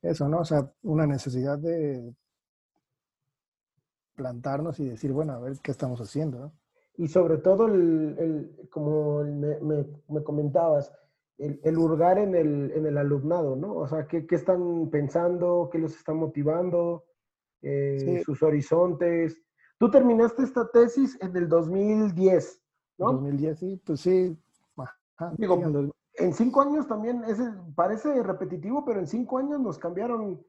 eso, 0.02 0.28
¿no? 0.28 0.38
O 0.38 0.44
sea, 0.44 0.70
una 0.82 1.06
necesidad 1.06 1.58
de 1.58 2.14
plantarnos 4.14 4.80
y 4.80 4.88
decir, 4.88 5.12
bueno, 5.12 5.34
a 5.34 5.38
ver 5.38 5.58
qué 5.62 5.70
estamos 5.70 6.00
haciendo, 6.00 6.38
¿no? 6.38 6.52
Y 6.98 7.08
sobre 7.08 7.36
todo, 7.38 7.66
el, 7.66 8.68
como 8.70 9.22
me, 9.22 9.84
me, 10.08 10.22
comentabas, 10.22 10.90
el, 11.38 11.60
el, 11.62 11.78
hurgar 11.78 12.18
en 12.18 12.34
el, 12.34 12.72
en 12.74 12.86
el 12.86 12.98
alumnado, 12.98 13.56
¿no? 13.56 13.74
O 13.74 13.88
sea, 13.88 14.06
¿qué, 14.06 14.26
qué 14.26 14.36
están 14.36 14.88
pensando? 14.90 15.68
¿Qué 15.70 15.78
los 15.78 15.94
está 15.96 16.14
motivando? 16.14 17.04
Eh, 17.62 18.22
sus 18.24 18.42
horizontes. 18.42 19.42
Tú 19.78 19.90
terminaste 19.90 20.42
esta 20.42 20.70
tesis 20.70 21.18
en 21.20 21.36
el 21.36 21.48
2010, 21.48 22.62
¿no? 22.98 23.12
2010, 23.12 23.58
sí, 23.58 23.82
pues 23.84 24.00
sí. 24.00 24.38
Digo, 25.38 25.58
en 26.14 26.32
cinco 26.34 26.60
años 26.60 26.86
también, 26.86 27.22
parece 27.74 28.22
repetitivo, 28.22 28.84
pero 28.84 29.00
en 29.00 29.06
cinco 29.06 29.38
años 29.38 29.60
nos 29.60 29.78
cambiaron 29.78 30.44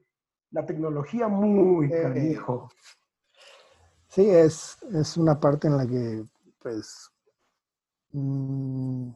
la 0.50 0.64
tecnología 0.64 1.28
muy 1.28 1.86
eh, 1.86 2.02
canijo. 2.02 2.70
Sí, 4.08 4.28
es, 4.28 4.76
es 4.92 5.16
una 5.16 5.40
parte 5.40 5.68
en 5.68 5.76
la 5.76 5.86
que, 5.86 6.24
pues, 6.58 7.10
mm, 8.12 9.10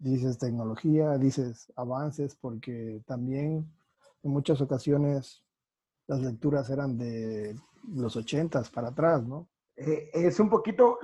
dices 0.00 0.38
tecnología, 0.38 1.16
dices 1.18 1.72
avances, 1.76 2.34
porque 2.34 3.02
también 3.06 3.70
en 4.22 4.30
muchas 4.30 4.60
ocasiones 4.60 5.44
las 6.06 6.20
lecturas 6.20 6.68
eran 6.70 6.98
de 6.98 7.54
los 7.88 8.16
ochentas 8.16 8.70
para 8.70 8.88
atrás, 8.88 9.22
¿no? 9.22 9.48
Eh, 9.76 10.10
es 10.12 10.40
un 10.40 10.50
poquito, 10.50 10.98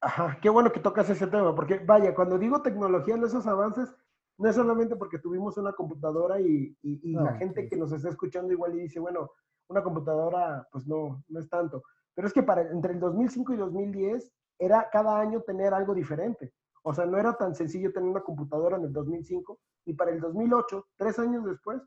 ajá, 0.00 0.38
qué 0.42 0.50
bueno 0.50 0.72
que 0.72 0.80
tocas 0.80 1.08
ese 1.10 1.26
tema, 1.26 1.54
porque 1.54 1.78
vaya, 1.78 2.14
cuando 2.14 2.38
digo 2.38 2.60
tecnología 2.62 3.14
en 3.14 3.24
esos 3.24 3.46
avances, 3.46 3.94
no 4.38 4.48
es 4.48 4.56
solamente 4.56 4.96
porque 4.96 5.18
tuvimos 5.18 5.56
una 5.58 5.72
computadora 5.72 6.40
y, 6.40 6.76
la 7.02 7.34
gente 7.34 7.68
que 7.68 7.76
nos 7.76 7.92
está 7.92 8.08
escuchando 8.08 8.52
igual 8.52 8.74
y 8.74 8.82
dice, 8.82 8.98
bueno, 8.98 9.30
una 9.68 9.82
computadora, 9.82 10.66
pues 10.72 10.86
no, 10.86 11.22
no 11.28 11.40
es 11.40 11.48
tanto. 11.48 11.82
Pero 12.14 12.26
es 12.26 12.34
que 12.34 12.42
para, 12.42 12.62
entre 12.62 12.94
el 12.94 13.00
2005 13.00 13.54
y 13.54 13.56
2010 13.56 14.32
era 14.58 14.88
cada 14.90 15.20
año 15.20 15.42
tener 15.42 15.72
algo 15.72 15.94
diferente. 15.94 16.52
O 16.86 16.92
sea, 16.92 17.06
no 17.06 17.18
era 17.18 17.34
tan 17.34 17.54
sencillo 17.54 17.92
tener 17.92 18.08
una 18.08 18.20
computadora 18.20 18.76
en 18.76 18.84
el 18.84 18.92
2005 18.92 19.58
y 19.86 19.94
para 19.94 20.10
el 20.10 20.20
2008, 20.20 20.86
tres 20.96 21.18
años 21.18 21.44
después, 21.44 21.80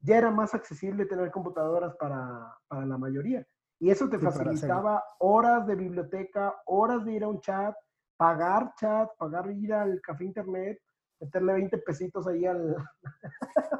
ya 0.00 0.16
era 0.16 0.30
más 0.30 0.54
accesible 0.54 1.04
tener 1.04 1.30
computadoras 1.30 1.94
para, 1.96 2.56
para 2.66 2.86
la 2.86 2.96
mayoría. 2.96 3.46
Y 3.78 3.90
eso 3.90 4.08
te 4.08 4.18
facilitaba 4.18 5.04
horas 5.18 5.66
de 5.66 5.76
biblioteca, 5.76 6.54
horas 6.66 7.04
de 7.04 7.12
ir 7.12 7.24
a 7.24 7.28
un 7.28 7.40
chat, 7.40 7.74
pagar 8.16 8.72
chat, 8.76 9.10
pagar 9.18 9.50
ir 9.50 9.72
al 9.72 10.00
café 10.00 10.24
internet, 10.24 10.78
meterle 11.20 11.52
20 11.52 11.78
pesitos 11.78 12.26
ahí 12.26 12.46
al, 12.46 12.74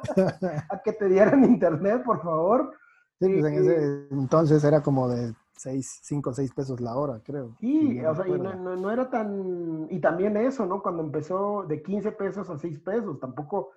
a 0.69 0.81
que 0.83 0.93
te 0.93 1.07
dieran 1.09 1.43
internet, 1.45 2.03
por 2.03 2.21
favor. 2.21 2.73
Sí, 3.19 3.27
pues 3.39 3.45
en 3.45 3.53
ese 3.55 4.07
entonces 4.11 4.63
era 4.63 4.81
como 4.81 5.09
de 5.09 5.33
6, 5.59 5.99
5 6.03 6.29
o 6.29 6.33
6 6.33 6.53
pesos 6.53 6.79
la 6.79 6.95
hora, 6.95 7.21
creo. 7.21 7.53
Sí, 7.59 7.99
o 8.05 8.15
sea, 8.15 8.25
y 8.25 8.31
no, 8.31 8.53
no, 8.53 8.91
era 8.91 9.09
tan... 9.09 9.87
Y 9.89 9.99
también 9.99 10.37
eso, 10.37 10.65
¿no? 10.65 10.81
Cuando 10.81 11.03
empezó 11.03 11.65
de 11.67 11.83
15 11.83 12.13
pesos 12.13 12.49
a 12.49 12.57
6 12.57 12.79
pesos, 12.79 13.19
tampoco 13.19 13.71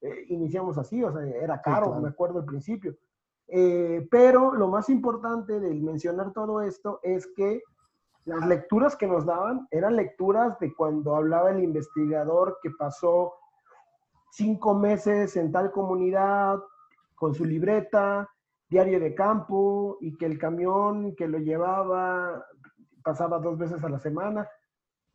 eh, 0.00 0.26
iniciamos 0.30 0.78
así, 0.78 1.00
o 1.04 1.12
sea, 1.12 1.24
era 1.24 1.62
caro, 1.62 1.94
me 2.00 2.08
acuerdo 2.08 2.40
al 2.40 2.44
principio. 2.44 2.96
Eh, 3.46 4.08
pero 4.10 4.52
lo 4.52 4.66
más 4.66 4.90
importante 4.90 5.60
de 5.60 5.74
mencionar 5.74 6.32
todo 6.32 6.60
esto 6.60 6.98
es 7.04 7.28
que 7.36 7.62
las 8.24 8.44
lecturas 8.44 8.96
que 8.96 9.06
nos 9.06 9.24
daban 9.24 9.68
eran 9.70 9.94
lecturas 9.94 10.58
de 10.58 10.74
cuando 10.74 11.14
hablaba 11.14 11.52
el 11.52 11.62
investigador 11.62 12.58
que 12.60 12.70
pasó 12.70 13.34
cinco 14.32 14.74
meses 14.74 15.36
en 15.36 15.52
tal 15.52 15.70
comunidad 15.70 16.58
con 17.14 17.32
su 17.32 17.44
libreta, 17.44 18.28
diario 18.68 19.00
de 19.00 19.14
campo, 19.14 19.98
y 20.00 20.16
que 20.16 20.26
el 20.26 20.38
camión 20.38 21.14
que 21.16 21.28
lo 21.28 21.38
llevaba 21.38 22.44
pasaba 23.02 23.38
dos 23.38 23.56
veces 23.56 23.82
a 23.82 23.88
la 23.88 23.98
semana, 23.98 24.48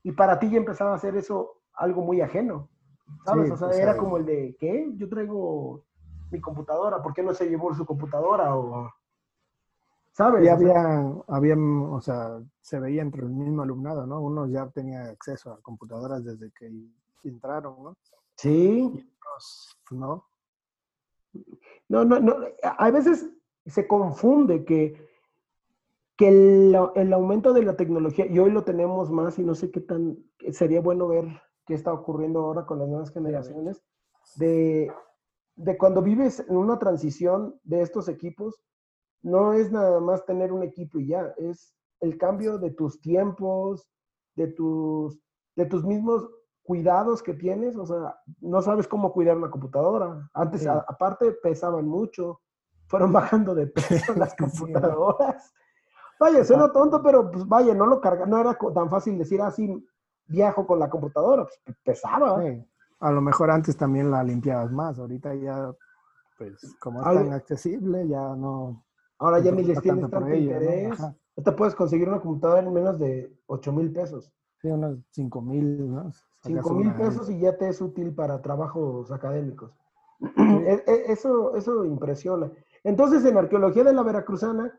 y 0.03 0.11
para 0.11 0.39
ti 0.39 0.49
ya 0.49 0.57
empezaba 0.57 0.91
a 0.91 0.95
hacer 0.95 1.15
eso 1.15 1.61
algo 1.73 2.01
muy 2.01 2.21
ajeno, 2.21 2.69
¿sabes? 3.25 3.51
o 3.51 3.57
sea, 3.57 3.67
pues, 3.67 3.79
era 3.79 3.97
como 3.97 4.17
el 4.17 4.25
de, 4.25 4.55
¿qué? 4.59 4.91
Yo 4.95 5.07
traigo 5.07 5.85
mi 6.31 6.41
computadora, 6.41 7.01
¿por 7.01 7.13
qué 7.13 7.23
no 7.23 7.33
se 7.33 7.47
llevó 7.47 7.73
su 7.73 7.85
computadora? 7.85 8.55
O, 8.55 8.89
¿Sabes? 10.13 10.45
Y 10.45 10.47
había, 10.47 11.11
había, 11.27 11.55
o 11.57 11.99
sea, 11.99 12.39
se 12.61 12.79
veía 12.79 13.01
entre 13.01 13.23
el 13.23 13.29
mismo 13.29 13.63
alumnado, 13.63 14.05
¿no? 14.05 14.21
Uno 14.21 14.45
ya 14.45 14.67
tenía 14.69 15.05
acceso 15.05 15.51
a 15.51 15.61
computadoras 15.61 16.23
desde 16.23 16.51
que 16.51 16.71
entraron, 17.23 17.83
¿no? 17.83 17.97
Sí. 18.35 19.09
no. 19.89 20.23
No, 21.89 22.05
no, 22.05 22.19
no. 22.19 22.35
A 22.77 22.91
veces 22.91 23.27
se 23.65 23.87
confunde 23.87 24.65
que, 24.65 24.95
que 26.17 26.27
el, 26.27 26.77
el, 26.95 27.13
aumento 27.13 27.53
de 27.53 27.63
la 27.63 27.75
tecnología, 27.75 28.25
y 28.25 28.37
hoy 28.39 28.51
lo 28.51 28.63
tenemos 28.63 29.11
más 29.11 29.39
y 29.39 29.43
no 29.43 29.55
sé 29.55 29.71
qué 29.71 29.81
tan, 29.81 30.17
sería 30.51 30.81
bueno 30.81 31.07
ver 31.07 31.25
qué 31.65 31.73
está 31.73 31.93
ocurriendo 31.93 32.39
ahora 32.41 32.65
con 32.65 32.79
las 32.79 32.87
nuevas 32.87 33.11
generaciones, 33.11 33.81
de, 34.35 34.91
de 35.55 35.77
cuando 35.77 36.01
vives 36.01 36.45
en 36.47 36.57
una 36.57 36.79
transición 36.79 37.59
de 37.63 37.81
estos 37.81 38.07
equipos, 38.07 38.61
no 39.21 39.53
es 39.53 39.71
nada 39.71 39.99
más 39.99 40.25
tener 40.25 40.51
un 40.51 40.63
equipo 40.63 40.99
y 40.99 41.07
ya, 41.07 41.33
es 41.37 41.73
el 42.01 42.17
cambio 42.17 42.57
de 42.57 42.71
tus 42.71 42.99
tiempos, 42.99 43.87
de 44.35 44.47
tus, 44.47 45.17
de 45.55 45.65
tus 45.65 45.85
mismos 45.85 46.27
cuidados 46.63 47.21
que 47.23 47.33
tienes, 47.33 47.75
o 47.77 47.85
sea, 47.85 48.17
no 48.39 48.61
sabes 48.61 48.87
cómo 48.87 49.13
cuidar 49.13 49.37
una 49.37 49.49
computadora. 49.49 50.29
Antes, 50.33 50.65
aparte, 50.65 51.31
pesaban 51.43 51.85
mucho, 51.85 52.41
fueron 52.87 53.11
bajando 53.11 53.55
de 53.55 53.67
peso 53.67 54.13
las 54.15 54.35
computadoras. 54.35 55.53
Vaya, 56.19 56.43
suena 56.43 56.71
tonto, 56.71 57.01
pero 57.01 57.29
pues 57.29 57.47
vaya, 57.47 57.73
no 57.73 57.85
lo 57.85 57.99
carga, 57.99 58.25
no 58.25 58.39
era 58.39 58.57
tan 58.73 58.89
fácil 58.89 59.17
decir 59.17 59.41
así, 59.41 59.69
ah, 59.69 59.93
viajo 60.27 60.65
con 60.65 60.79
la 60.79 60.89
computadora, 60.89 61.45
pues 61.45 61.77
pesaba. 61.83 62.41
A 62.99 63.11
lo 63.11 63.21
mejor 63.21 63.51
antes 63.51 63.75
también 63.75 64.09
la 64.09 64.23
limpiabas 64.23 64.71
más, 64.71 64.99
ahorita 64.99 65.35
ya, 65.35 65.73
pues 66.37 66.75
como 66.79 67.01
es 67.01 67.05
tan 67.05 67.33
accesible, 67.33 68.07
ya 68.07 68.35
no, 68.35 68.85
Ahora 69.23 69.39
ya 69.39 69.53
ni 69.53 69.63
les 69.63 69.81
tienes 69.81 70.09
tanto 70.09 70.35
interés. 70.35 70.99
¿no? 70.99 71.15
te 71.41 71.51
puedes 71.53 71.73
conseguir 71.75 72.09
una 72.09 72.19
computadora 72.19 72.61
en 72.61 72.73
menos 72.73 72.99
de 72.99 73.33
8 73.47 73.71
mil 73.71 73.91
pesos. 73.93 74.29
Sí, 74.61 74.67
unos 74.67 74.97
5 75.11 75.41
mil, 75.41 75.93
¿no? 75.93 76.11
5 76.43 76.73
mil 76.73 76.93
pesos 76.93 77.29
y 77.29 77.39
ya 77.39 77.57
te 77.57 77.69
es 77.69 77.79
útil 77.79 78.13
para 78.13 78.41
trabajos 78.41 79.11
académicos. 79.11 79.71
E, 80.65 80.83
e, 80.87 81.11
eso, 81.11 81.55
eso 81.55 81.83
impresiona. 81.85 82.51
Entonces, 82.83 83.23
en 83.25 83.37
Arqueología 83.37 83.83
de 83.83 83.93
la 83.93 84.03
Veracruzana, 84.03 84.77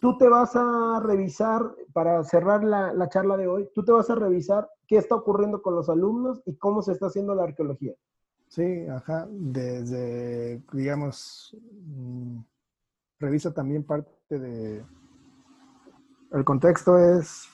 tú 0.00 0.18
te 0.18 0.28
vas 0.28 0.56
a 0.56 1.00
revisar, 1.00 1.74
para 1.92 2.24
cerrar 2.24 2.64
la, 2.64 2.92
la, 2.92 3.08
charla 3.08 3.36
de 3.36 3.46
hoy, 3.46 3.70
tú 3.74 3.84
te 3.84 3.92
vas 3.92 4.10
a 4.10 4.16
revisar 4.16 4.68
qué 4.88 4.96
está 4.96 5.14
ocurriendo 5.14 5.62
con 5.62 5.76
los 5.76 5.88
alumnos 5.88 6.42
y 6.44 6.56
cómo 6.56 6.82
se 6.82 6.92
está 6.92 7.06
haciendo 7.06 7.34
la 7.34 7.44
arqueología. 7.44 7.94
Sí, 8.48 8.86
ajá, 8.86 9.28
desde, 9.30 10.62
digamos, 10.72 11.56
mm, 11.70 12.40
revisa 13.20 13.54
también 13.54 13.84
parte 13.84 14.38
de... 14.38 14.84
El 16.32 16.44
contexto 16.44 16.98
es, 16.98 17.46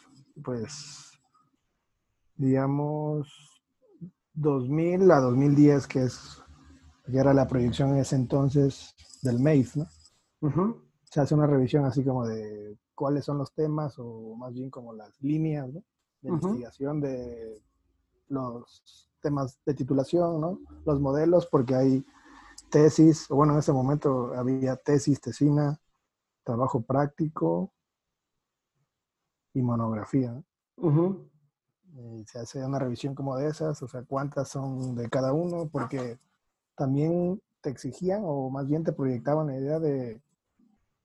pues, 0.43 1.13
digamos, 2.37 3.63
2000 4.33 5.11
a 5.11 5.21
2010, 5.21 5.87
que 5.87 6.05
es, 6.05 6.43
que 7.05 7.19
era 7.19 7.35
la 7.35 7.47
proyección 7.47 7.91
en 7.91 7.99
ese 7.99 8.17
entonces 8.17 8.95
del 9.23 9.39
MEIF, 9.39 9.77
¿no? 9.77 9.87
Se 11.05 11.21
hace 11.21 11.35
una 11.35 11.47
revisión 11.47 11.85
así 11.85 12.05
como 12.05 12.27
de 12.27 12.77
cuáles 12.95 13.25
son 13.25 13.39
los 13.39 13.53
temas 13.53 13.95
o 13.99 14.35
más 14.37 14.53
bien 14.53 14.71
como 14.71 14.93
las 14.93 15.21
líneas 15.23 15.73
de 15.73 15.83
investigación 16.29 17.01
de 17.01 17.63
los 18.29 19.09
temas 19.21 19.59
de 19.65 19.75
titulación, 19.75 20.41
¿no? 20.41 20.61
Los 20.85 21.01
modelos, 21.01 21.47
porque 21.47 21.75
hay 21.75 22.07
tesis, 22.71 23.31
o 23.31 23.37
bueno, 23.37 23.55
en 23.55 23.61
ese 23.61 23.73
momento 23.73 24.35
había 24.35 24.77
tesis, 24.77 25.21
tesina, 25.21 25.81
trabajo 26.45 26.83
práctico 26.83 27.73
y 29.55 29.63
monografía. 29.63 30.43
se 32.27 32.39
hace 32.39 32.65
una 32.65 32.79
revisión 32.79 33.15
como 33.15 33.37
de 33.37 33.49
esas, 33.49 33.83
o 33.83 33.89
sea, 33.89 34.03
cuántas 34.05 34.49
son 34.49 34.95
de 34.95 35.09
cada 35.09 35.33
uno, 35.33 35.69
porque 35.69 36.19
también 36.77 37.41
te 37.69 37.73
exigían 37.73 38.23
o 38.25 38.49
más 38.49 38.67
bien 38.67 38.83
te 38.83 38.93
proyectaban 38.93 39.49
la 39.49 39.59
idea 39.59 39.79
de, 39.79 40.23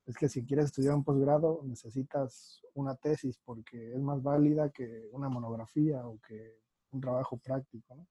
es 0.05 0.15
que 0.15 0.29
si 0.29 0.45
quieres 0.45 0.67
estudiar 0.67 0.95
un 0.95 1.03
posgrado 1.03 1.59
necesitas 1.65 2.61
una 2.73 2.95
tesis 2.95 3.37
porque 3.43 3.91
es 3.93 3.99
más 3.99 4.23
válida 4.23 4.69
que 4.69 5.09
una 5.11 5.27
monografía 5.27 6.07
o 6.07 6.19
que 6.25 6.61
un 6.91 7.01
trabajo 7.01 7.37
práctico, 7.37 7.95
¿no? 7.95 8.07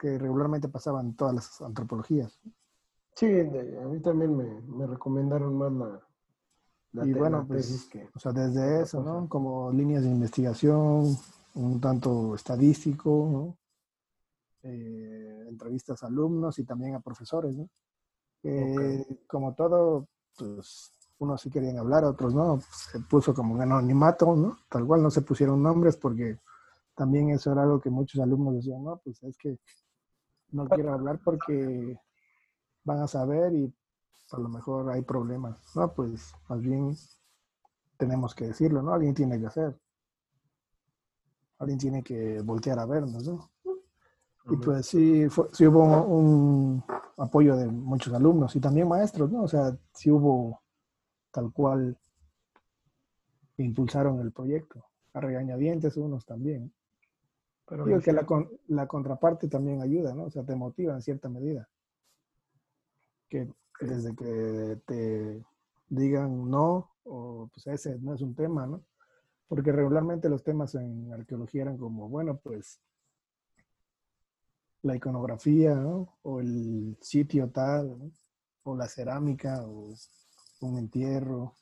que 0.00 0.16
regularmente 0.16 0.68
pasaban 0.68 1.14
todas 1.14 1.34
las 1.34 1.60
antropologías. 1.60 2.40
Sí, 3.14 3.26
a 3.26 3.88
mí 3.88 4.00
también 4.00 4.36
me, 4.36 4.60
me 4.62 4.86
recomendaron 4.86 5.56
más 5.56 5.72
la, 5.72 6.00
la 6.92 7.06
y 7.06 7.12
bueno, 7.14 7.44
pues, 7.46 7.88
que, 7.90 8.08
o 8.14 8.18
sea, 8.18 8.32
desde 8.32 8.82
eso, 8.82 9.02
¿no? 9.02 9.28
Como 9.28 9.72
líneas 9.72 10.02
de 10.02 10.10
investigación, 10.10 11.16
un 11.54 11.80
tanto 11.80 12.34
estadístico, 12.34 13.28
¿no? 13.32 13.56
Eh, 14.62 15.25
entrevistas 15.46 16.02
a 16.02 16.06
alumnos 16.06 16.58
y 16.58 16.64
también 16.64 16.94
a 16.94 17.00
profesores, 17.00 17.56
¿no? 17.56 17.68
Como 19.26 19.54
todo, 19.54 20.08
pues 20.36 20.92
unos 21.18 21.40
sí 21.40 21.50
querían 21.50 21.78
hablar, 21.78 22.04
otros 22.04 22.34
no, 22.34 22.60
se 22.60 23.00
puso 23.00 23.34
como 23.34 23.54
un 23.54 23.62
anonimato, 23.62 24.36
¿no? 24.36 24.58
Tal 24.68 24.86
cual 24.86 25.02
no 25.02 25.10
se 25.10 25.22
pusieron 25.22 25.62
nombres 25.62 25.96
porque 25.96 26.38
también 26.94 27.30
eso 27.30 27.52
era 27.52 27.62
algo 27.62 27.80
que 27.80 27.90
muchos 27.90 28.20
alumnos 28.20 28.54
decían, 28.54 28.84
no, 28.84 28.98
pues 29.02 29.22
es 29.22 29.36
que 29.36 29.58
no 30.50 30.68
quiero 30.68 30.92
hablar 30.92 31.20
porque 31.24 31.98
van 32.84 33.00
a 33.00 33.08
saber 33.08 33.52
y 33.54 33.74
a 34.32 34.38
lo 34.38 34.48
mejor 34.48 34.90
hay 34.90 35.02
problemas. 35.02 35.60
No, 35.74 35.92
pues 35.92 36.32
más 36.48 36.60
bien 36.60 36.96
tenemos 37.96 38.34
que 38.34 38.46
decirlo, 38.46 38.82
¿no? 38.82 38.92
Alguien 38.92 39.14
tiene 39.14 39.38
que 39.38 39.46
hacer. 39.46 39.78
Alguien 41.58 41.78
tiene 41.78 42.02
que 42.02 42.40
voltear 42.42 42.78
a 42.78 42.86
vernos, 42.86 43.26
¿no? 43.26 43.50
Y 44.48 44.56
pues 44.56 44.86
sí, 44.86 45.26
sí 45.52 45.66
hubo 45.66 46.04
un 46.04 46.82
apoyo 47.16 47.56
de 47.56 47.66
muchos 47.66 48.14
alumnos 48.14 48.54
y 48.54 48.60
también 48.60 48.88
maestros, 48.88 49.30
¿no? 49.30 49.42
O 49.42 49.48
sea, 49.48 49.76
sí 49.92 50.10
hubo 50.10 50.60
tal 51.32 51.52
cual 51.52 51.98
impulsaron 53.56 54.20
el 54.20 54.32
proyecto. 54.32 54.84
A 55.14 55.20
regañadientes 55.20 55.96
unos 55.96 56.26
también. 56.26 56.72
Pero 57.66 57.84
Digo 57.84 58.00
que 58.00 58.12
la, 58.12 58.26
la, 58.68 58.86
contraparte 58.86 59.48
también 59.48 59.80
ayuda, 59.80 60.14
¿no? 60.14 60.24
O 60.24 60.30
sea, 60.30 60.44
te 60.44 60.54
motiva 60.54 60.94
en 60.94 61.02
cierta 61.02 61.28
medida. 61.28 61.68
Que 63.28 63.48
desde 63.80 64.14
que 64.14 64.80
te 64.86 65.44
digan 65.88 66.48
no, 66.48 66.90
o 67.04 67.50
pues 67.52 67.66
ese 67.66 67.98
no 67.98 68.14
es 68.14 68.20
un 68.20 68.34
tema, 68.34 68.66
¿no? 68.66 68.84
Porque 69.48 69.72
regularmente 69.72 70.28
los 70.28 70.44
temas 70.44 70.74
en 70.74 71.12
arqueología 71.12 71.62
eran 71.62 71.76
como, 71.76 72.08
bueno, 72.08 72.36
pues 72.36 72.80
la 74.86 74.96
iconografía, 74.96 75.74
¿no? 75.74 76.16
O 76.22 76.40
el 76.40 76.96
sitio 77.00 77.50
tal, 77.50 77.98
¿no? 77.98 78.10
o 78.62 78.76
la 78.76 78.88
cerámica, 78.88 79.62
o 79.64 79.94
un 80.60 80.78
entierro. 80.78 81.54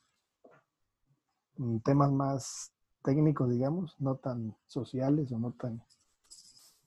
Mm, 1.57 1.77
temas 1.79 2.11
más 2.11 2.71
técnicos, 3.03 3.49
digamos, 3.49 3.95
no 3.99 4.15
tan 4.15 4.55
sociales 4.65 5.31
o 5.31 5.39
no 5.39 5.51
tan 5.53 5.83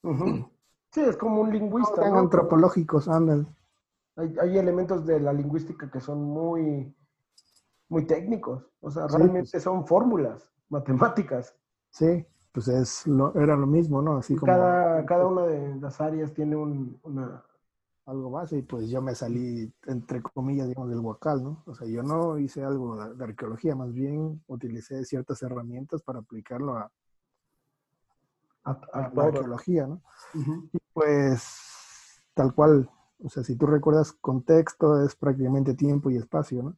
Sí, 0.90 1.00
es 1.02 1.16
como 1.16 1.42
un 1.42 1.52
lingüista. 1.52 2.06
antropológicos, 2.18 3.08
andan. 3.08 3.54
Hay, 4.16 4.56
elementos 4.58 5.04
de 5.04 5.20
la 5.20 5.32
lingüística 5.32 5.90
que 5.90 6.00
son 6.00 6.24
muy, 6.24 6.92
muy 7.88 8.06
técnicos. 8.06 8.64
O 8.80 8.90
sea, 8.90 9.06
realmente 9.06 9.50
pues. 9.52 9.62
son 9.62 9.86
fórmulas 9.86 10.50
matemáticas. 10.70 11.54
Sí, 11.90 12.26
pues 12.58 12.66
es 12.66 13.06
lo, 13.06 13.32
era 13.40 13.54
lo 13.54 13.68
mismo, 13.68 14.02
¿no? 14.02 14.16
Así 14.16 14.34
como. 14.34 14.52
Cada, 14.52 15.06
cada 15.06 15.26
una 15.26 15.42
de 15.42 15.76
las 15.76 16.00
áreas 16.00 16.34
tiene 16.34 16.56
un, 16.56 16.98
una. 17.04 17.44
Algo 18.04 18.30
más, 18.30 18.52
y 18.52 18.62
pues 18.62 18.88
yo 18.88 19.02
me 19.02 19.14
salí, 19.14 19.70
entre 19.86 20.22
comillas, 20.22 20.66
digamos, 20.66 20.88
del 20.88 20.98
huacal, 20.98 21.44
¿no? 21.44 21.62
O 21.66 21.74
sea, 21.74 21.86
yo 21.86 22.02
no 22.02 22.38
hice 22.38 22.64
algo 22.64 22.96
de 23.14 23.22
arqueología, 23.22 23.76
más 23.76 23.92
bien 23.92 24.42
utilicé 24.46 25.04
ciertas 25.04 25.42
herramientas 25.42 26.02
para 26.02 26.20
aplicarlo 26.20 26.78
a, 26.78 26.90
a, 28.64 29.10
la 29.14 29.24
arqueología, 29.24 29.86
¿no? 29.86 30.00
Y 30.72 30.78
pues, 30.94 32.22
tal 32.32 32.54
cual, 32.54 32.90
o 33.22 33.28
sea, 33.28 33.44
si 33.44 33.56
tú 33.56 33.66
recuerdas 33.66 34.12
contexto, 34.12 35.04
es 35.04 35.14
prácticamente 35.14 35.74
tiempo 35.74 36.10
y 36.10 36.16
espacio, 36.16 36.62
¿no? 36.62 36.76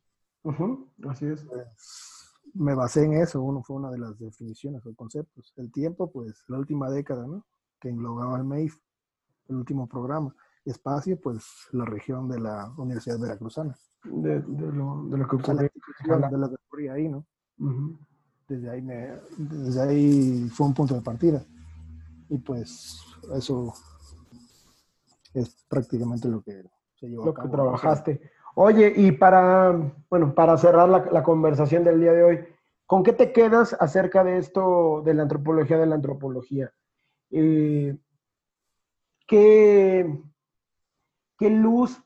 Así 1.09 1.27
es. 1.27 1.45
Pues, 1.45 2.20
me 2.55 2.75
basé 2.75 3.05
en 3.05 3.15
eso, 3.15 3.43
uno 3.43 3.63
fue 3.63 3.77
una 3.77 3.91
de 3.91 3.99
las 3.99 4.19
definiciones 4.19 4.85
o 4.87 4.95
conceptos. 4.95 5.53
El 5.57 5.71
tiempo, 5.71 6.11
pues, 6.11 6.45
la 6.49 6.59
última 6.59 6.91
década, 6.91 7.27
¿no? 7.27 7.47
Que 7.81 7.89
englobaba 7.89 8.39
el 8.39 8.45
MEIF, 8.45 8.79
el 9.49 9.57
último 9.57 9.89
programa. 9.89 10.35
Espacio, 10.65 11.21
pues, 11.21 11.45
la 11.73 11.85
región 11.85 12.29
de 12.29 12.41
la 12.41 12.73
Universidad 12.77 13.19
Veracruzana. 13.19 13.77
De, 14.05 14.41
de, 14.41 14.73
lo, 14.73 15.05
de 15.05 15.19
lo 15.19 15.29
que 15.29 15.37
ocurría. 15.37 16.93
ahí, 16.93 17.09
¿no? 17.09 17.27
desde, 18.49 18.71
ahí 18.71 18.83
me, 18.83 19.19
desde 19.37 19.81
ahí 19.81 20.49
fue 20.49 20.67
un 20.67 20.75
punto 20.75 20.95
de 20.95 21.03
partida. 21.03 21.45
Y 22.29 22.39
pues 22.39 23.01
eso 23.35 23.73
es 25.35 25.65
prácticamente 25.69 26.29
lo 26.29 26.43
que 26.43 26.63
se 26.95 27.09
llevó 27.09 27.27
Lo 27.27 27.35
que 27.35 27.49
trabajaste. 27.49 28.21
Oye, 28.55 28.93
y 28.97 29.13
para, 29.13 29.73
bueno, 30.09 30.35
para 30.35 30.57
cerrar 30.57 30.89
la, 30.89 31.23
conversación 31.23 31.85
del 31.85 32.01
día 32.01 32.13
de 32.13 32.23
hoy, 32.23 32.45
¿con 32.87 33.03
qué 33.03 33.13
te 33.13 33.33
quedas 33.33 33.77
acerca 33.79 34.25
de 34.25 34.39
esto 34.39 35.03
de 35.05 35.15
la 35.15 35.23
antropología 35.23 35.79
de 35.79 35.87
la 35.87 35.95
antropología? 35.95 36.73
Eh, 37.31 37.97
¿qué, 39.27 40.21
¿Qué 41.39 41.51
luz 41.51 42.03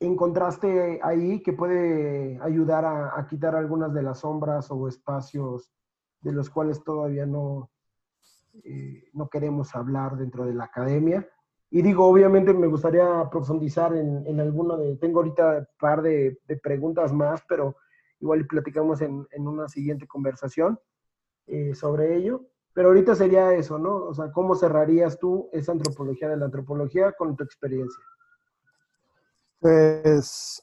encontraste 0.00 1.00
ahí 1.02 1.42
que 1.42 1.52
puede 1.52 2.38
ayudar 2.42 2.84
a, 2.84 3.26
quitar 3.28 3.56
algunas 3.56 3.92
de 3.92 4.02
las 4.02 4.20
sombras 4.20 4.70
o 4.70 4.86
espacios 4.86 5.70
de 6.20 6.32
los 6.32 6.50
cuales 6.50 6.82
todavía 6.84 7.26
no, 7.26 7.70
eh, 8.64 9.08
no 9.12 9.28
queremos 9.28 9.74
hablar 9.74 10.16
dentro 10.16 10.44
de 10.44 10.54
la 10.54 10.64
academia. 10.64 11.28
Y 11.70 11.82
digo, 11.82 12.06
obviamente 12.06 12.54
me 12.54 12.66
gustaría 12.66 13.28
profundizar 13.30 13.94
en, 13.94 14.26
en 14.26 14.40
alguno 14.40 14.76
de, 14.76 14.96
tengo 14.96 15.20
ahorita 15.20 15.58
un 15.58 15.66
par 15.78 16.02
de, 16.02 16.38
preguntas 16.62 17.12
más, 17.12 17.42
pero 17.48 17.76
igual 18.20 18.46
platicamos 18.46 19.00
en, 19.02 19.26
una 19.36 19.68
siguiente 19.68 20.06
conversación 20.06 20.78
eh, 21.46 21.74
sobre 21.74 22.16
ello. 22.16 22.46
Pero 22.72 22.88
ahorita 22.88 23.14
sería 23.14 23.52
eso, 23.54 23.78
¿no? 23.78 23.96
O 23.96 24.14
sea, 24.14 24.30
¿cómo 24.30 24.54
cerrarías 24.54 25.18
tú 25.18 25.48
esa 25.52 25.72
antropología 25.72 26.28
de 26.28 26.36
la 26.36 26.46
antropología 26.46 27.12
con 27.12 27.36
tu 27.36 27.42
experiencia? 27.42 28.02
Pues 29.58 30.62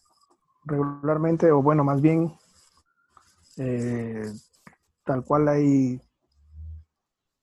regularmente, 0.63 1.51
o 1.51 1.61
bueno, 1.61 1.83
más 1.83 2.01
bien, 2.01 2.33
eh, 3.57 4.31
tal 5.03 5.25
cual 5.25 5.49
hay 5.49 5.99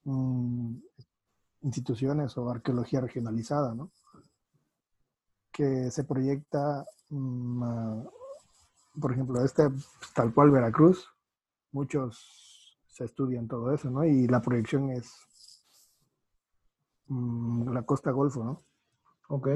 Mm, 0.04 0.78
instituciones 1.62 2.36
o 2.36 2.50
arqueología 2.50 3.00
regionalizada, 3.00 3.74
¿no? 3.74 3.90
Que 5.52 5.90
se 5.90 6.04
proyecta, 6.04 6.84
mm, 7.10 8.04
por 9.00 9.12
ejemplo, 9.12 9.44
este 9.44 9.68
tal 10.14 10.32
cual 10.34 10.50
Veracruz, 10.50 11.08
muchos 11.72 12.78
se 12.88 13.04
estudian 13.04 13.48
todo 13.48 13.72
eso, 13.72 13.90
¿no? 13.90 14.04
Y 14.04 14.26
la 14.28 14.40
proyección 14.42 14.90
es 14.90 15.10
mm, 17.06 17.72
la 17.72 17.82
costa 17.82 18.10
Golfo, 18.10 18.44
¿no? 18.44 18.64
Ok. 19.28 19.48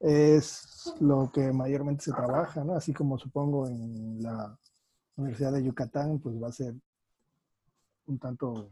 Es 0.00 0.94
lo 1.00 1.30
que 1.32 1.52
mayormente 1.52 2.04
se 2.04 2.12
trabaja, 2.12 2.64
¿no? 2.64 2.74
Así 2.74 2.92
como 2.92 3.18
supongo 3.18 3.66
en 3.68 4.22
la 4.22 4.56
Universidad 5.16 5.52
de 5.52 5.64
Yucatán, 5.64 6.20
pues 6.20 6.40
va 6.40 6.48
a 6.48 6.52
ser 6.52 6.74
un 8.06 8.18
tanto 8.18 8.70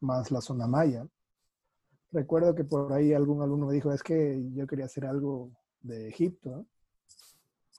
más 0.00 0.30
la 0.30 0.40
zona 0.40 0.66
maya. 0.66 1.06
Recuerdo 2.12 2.54
que 2.54 2.64
por 2.64 2.92
ahí 2.92 3.14
algún 3.14 3.42
alumno 3.42 3.66
me 3.66 3.74
dijo, 3.74 3.90
es 3.92 4.02
que 4.02 4.42
yo 4.52 4.66
quería 4.66 4.84
hacer 4.84 5.06
algo 5.06 5.50
de 5.80 6.08
Egipto. 6.08 6.66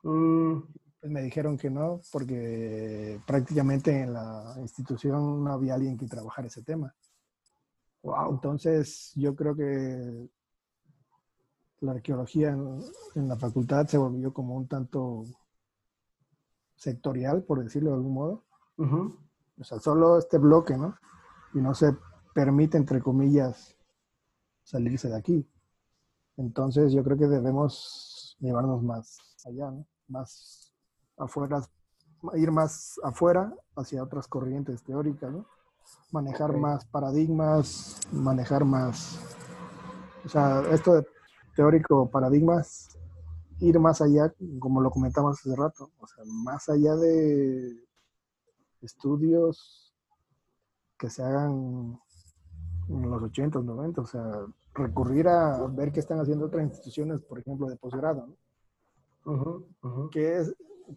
Mm, 0.04 0.60
pues 1.00 1.12
me 1.12 1.22
dijeron 1.22 1.58
que 1.58 1.70
no, 1.70 2.02
porque 2.12 3.20
prácticamente 3.28 4.02
en 4.02 4.14
la 4.14 4.56
institución 4.60 5.44
no 5.44 5.54
había 5.54 5.76
alguien 5.76 5.98
que 5.98 6.08
trabajara 6.08 6.48
ese 6.48 6.64
tema. 6.64 6.94
Entonces 8.30 9.12
yo 9.16 9.36
creo 9.36 9.56
que 9.56 10.30
la 11.82 11.92
arqueología 11.92 12.50
en, 12.50 13.28
la 13.28 13.38
facultad 13.38 13.86
se 13.88 13.98
volvió 13.98 14.34
como 14.34 14.56
un 14.56 14.68
tanto 14.68 15.26
sectorial, 16.76 17.44
por 17.44 17.64
decirlo 17.64 17.92
de 17.92 17.96
algún 17.98 18.14
modo. 18.14 18.46
O 19.60 19.64
sea, 19.64 19.80
solo 19.80 20.18
este 20.18 20.38
bloque, 20.38 20.76
¿no? 20.76 20.98
Y 21.54 21.60
no 21.60 21.76
se 21.76 21.96
permite, 22.34 22.78
entre 22.78 23.00
comillas, 23.02 23.78
salirse 24.64 25.10
de 25.10 25.18
aquí. 25.18 25.48
Entonces 26.38 26.92
yo 26.94 27.04
creo 27.04 27.18
que 27.18 27.28
debemos 27.28 28.36
llevarnos 28.40 28.82
más 28.82 29.18
allá, 29.46 29.72
¿no? 29.72 29.86
más 30.08 30.74
afuera, 31.18 31.62
ir 32.36 32.52
más 32.52 33.00
afuera 33.04 33.54
hacia 33.76 34.04
otras 34.04 34.28
corrientes 34.28 34.84
teóricas, 34.84 35.32
¿no? 35.32 35.46
manejar 36.12 36.56
más 36.58 36.86
paradigmas, 36.86 38.00
manejar 38.12 38.66
más, 38.66 39.20
o 40.26 40.30
sea, 40.30 40.62
esto 40.72 40.96
de 40.96 41.08
teórico 41.56 42.10
paradigmas, 42.10 42.98
ir 43.60 43.80
más 43.80 44.02
allá, 44.02 44.34
como 44.60 44.82
lo 44.82 44.92
comentamos 44.92 45.40
hace 45.40 45.56
rato, 45.56 45.92
o 46.00 46.08
sea, 46.08 46.24
más 46.26 46.70
allá 46.70 46.96
de 46.96 47.84
estudios 48.82 49.94
que 50.98 51.10
se 51.10 51.24
hagan 51.24 52.00
en 52.90 53.10
los 53.10 53.22
80, 53.22 53.60
90, 53.60 54.02
o 54.02 54.06
sea, 54.06 54.46
recurrir 54.74 55.28
a 55.28 55.66
ver 55.68 55.92
qué 55.92 56.00
están 56.00 56.20
haciendo 56.20 56.46
otras 56.46 56.64
instituciones, 56.64 57.22
por 57.22 57.40
ejemplo, 57.40 57.68
de 57.68 57.76
posgrado, 57.76 58.28
¿no? 58.28 60.10
¿Qué, 60.12 60.44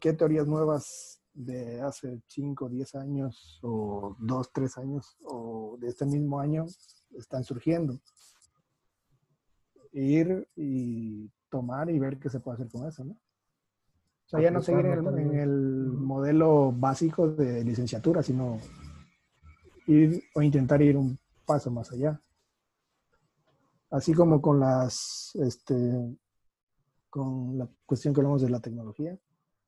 ¿Qué 0.01 0.13
teorías 0.13 0.49
nuevas 0.49 1.21
de 1.33 1.81
hace 1.81 2.21
5, 2.27 2.69
10 2.69 2.95
años 2.97 3.61
o 3.63 4.17
2, 4.19 4.53
3 4.53 4.79
años 4.79 5.17
o 5.25 5.77
de 5.79 5.89
este 5.89 6.07
mismo 6.07 6.41
año 6.41 6.65
están 7.17 7.45
surgiendo? 7.45 8.01
Ir 9.93 10.49
y 10.57 11.31
tomar 11.49 11.89
y 11.89 11.99
ver 11.99 12.19
qué 12.19 12.29
se 12.29 12.41
puede 12.41 12.57
hacer 12.57 12.69
con 12.69 12.87
eso, 12.87 13.05
¿no? 13.05 13.13
O 13.13 14.29
sea, 14.29 14.41
ya 14.41 14.51
no 14.51 14.61
seguir 14.61 14.87
en 14.87 15.35
el, 15.37 15.87
modelo 15.87 16.73
básico 16.73 17.29
de 17.29 17.63
licenciatura, 17.63 18.25
sino 18.25 18.59
ir 19.87 20.21
o 20.35 20.43
intentar 20.43 20.83
ir 20.83 20.97
un 20.97 21.17
paso 21.47 21.71
más 21.71 21.93
allá. 21.93 22.21
Así 23.91 24.13
como 24.13 24.43
con 24.43 24.61
las, 24.61 25.31
este, 25.35 25.75
con 27.09 27.57
la 27.57 27.69
cuestión 27.87 28.13
que 28.13 28.21
hablamos 28.21 28.43
de 28.43 28.51
la 28.51 28.61
tecnología, 28.61 29.17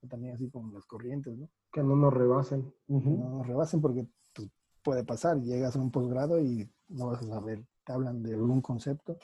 también 0.09 0.35
así 0.35 0.51
con 0.51 0.73
las 0.73 0.85
corrientes, 0.85 1.37
¿no? 1.37 1.49
Que 1.73 1.83
no 1.83 1.97
nos 1.97 2.13
rebasen. 2.13 2.73
No 2.89 3.39
nos 3.39 3.47
rebasen 3.47 3.81
porque 3.81 4.07
pues, 4.35 4.51
puede 4.83 5.05
pasar, 5.05 5.41
llegas 5.41 5.77
a 5.77 5.81
un 5.81 5.91
posgrado 5.91 6.41
y 6.41 6.69
no 6.89 7.07
vas 7.09 7.23
a 7.23 7.27
saber, 7.27 7.65
te 7.85 7.93
hablan 7.93 8.23
de 8.23 8.35
algún 8.35 8.61
concepto 8.61 9.17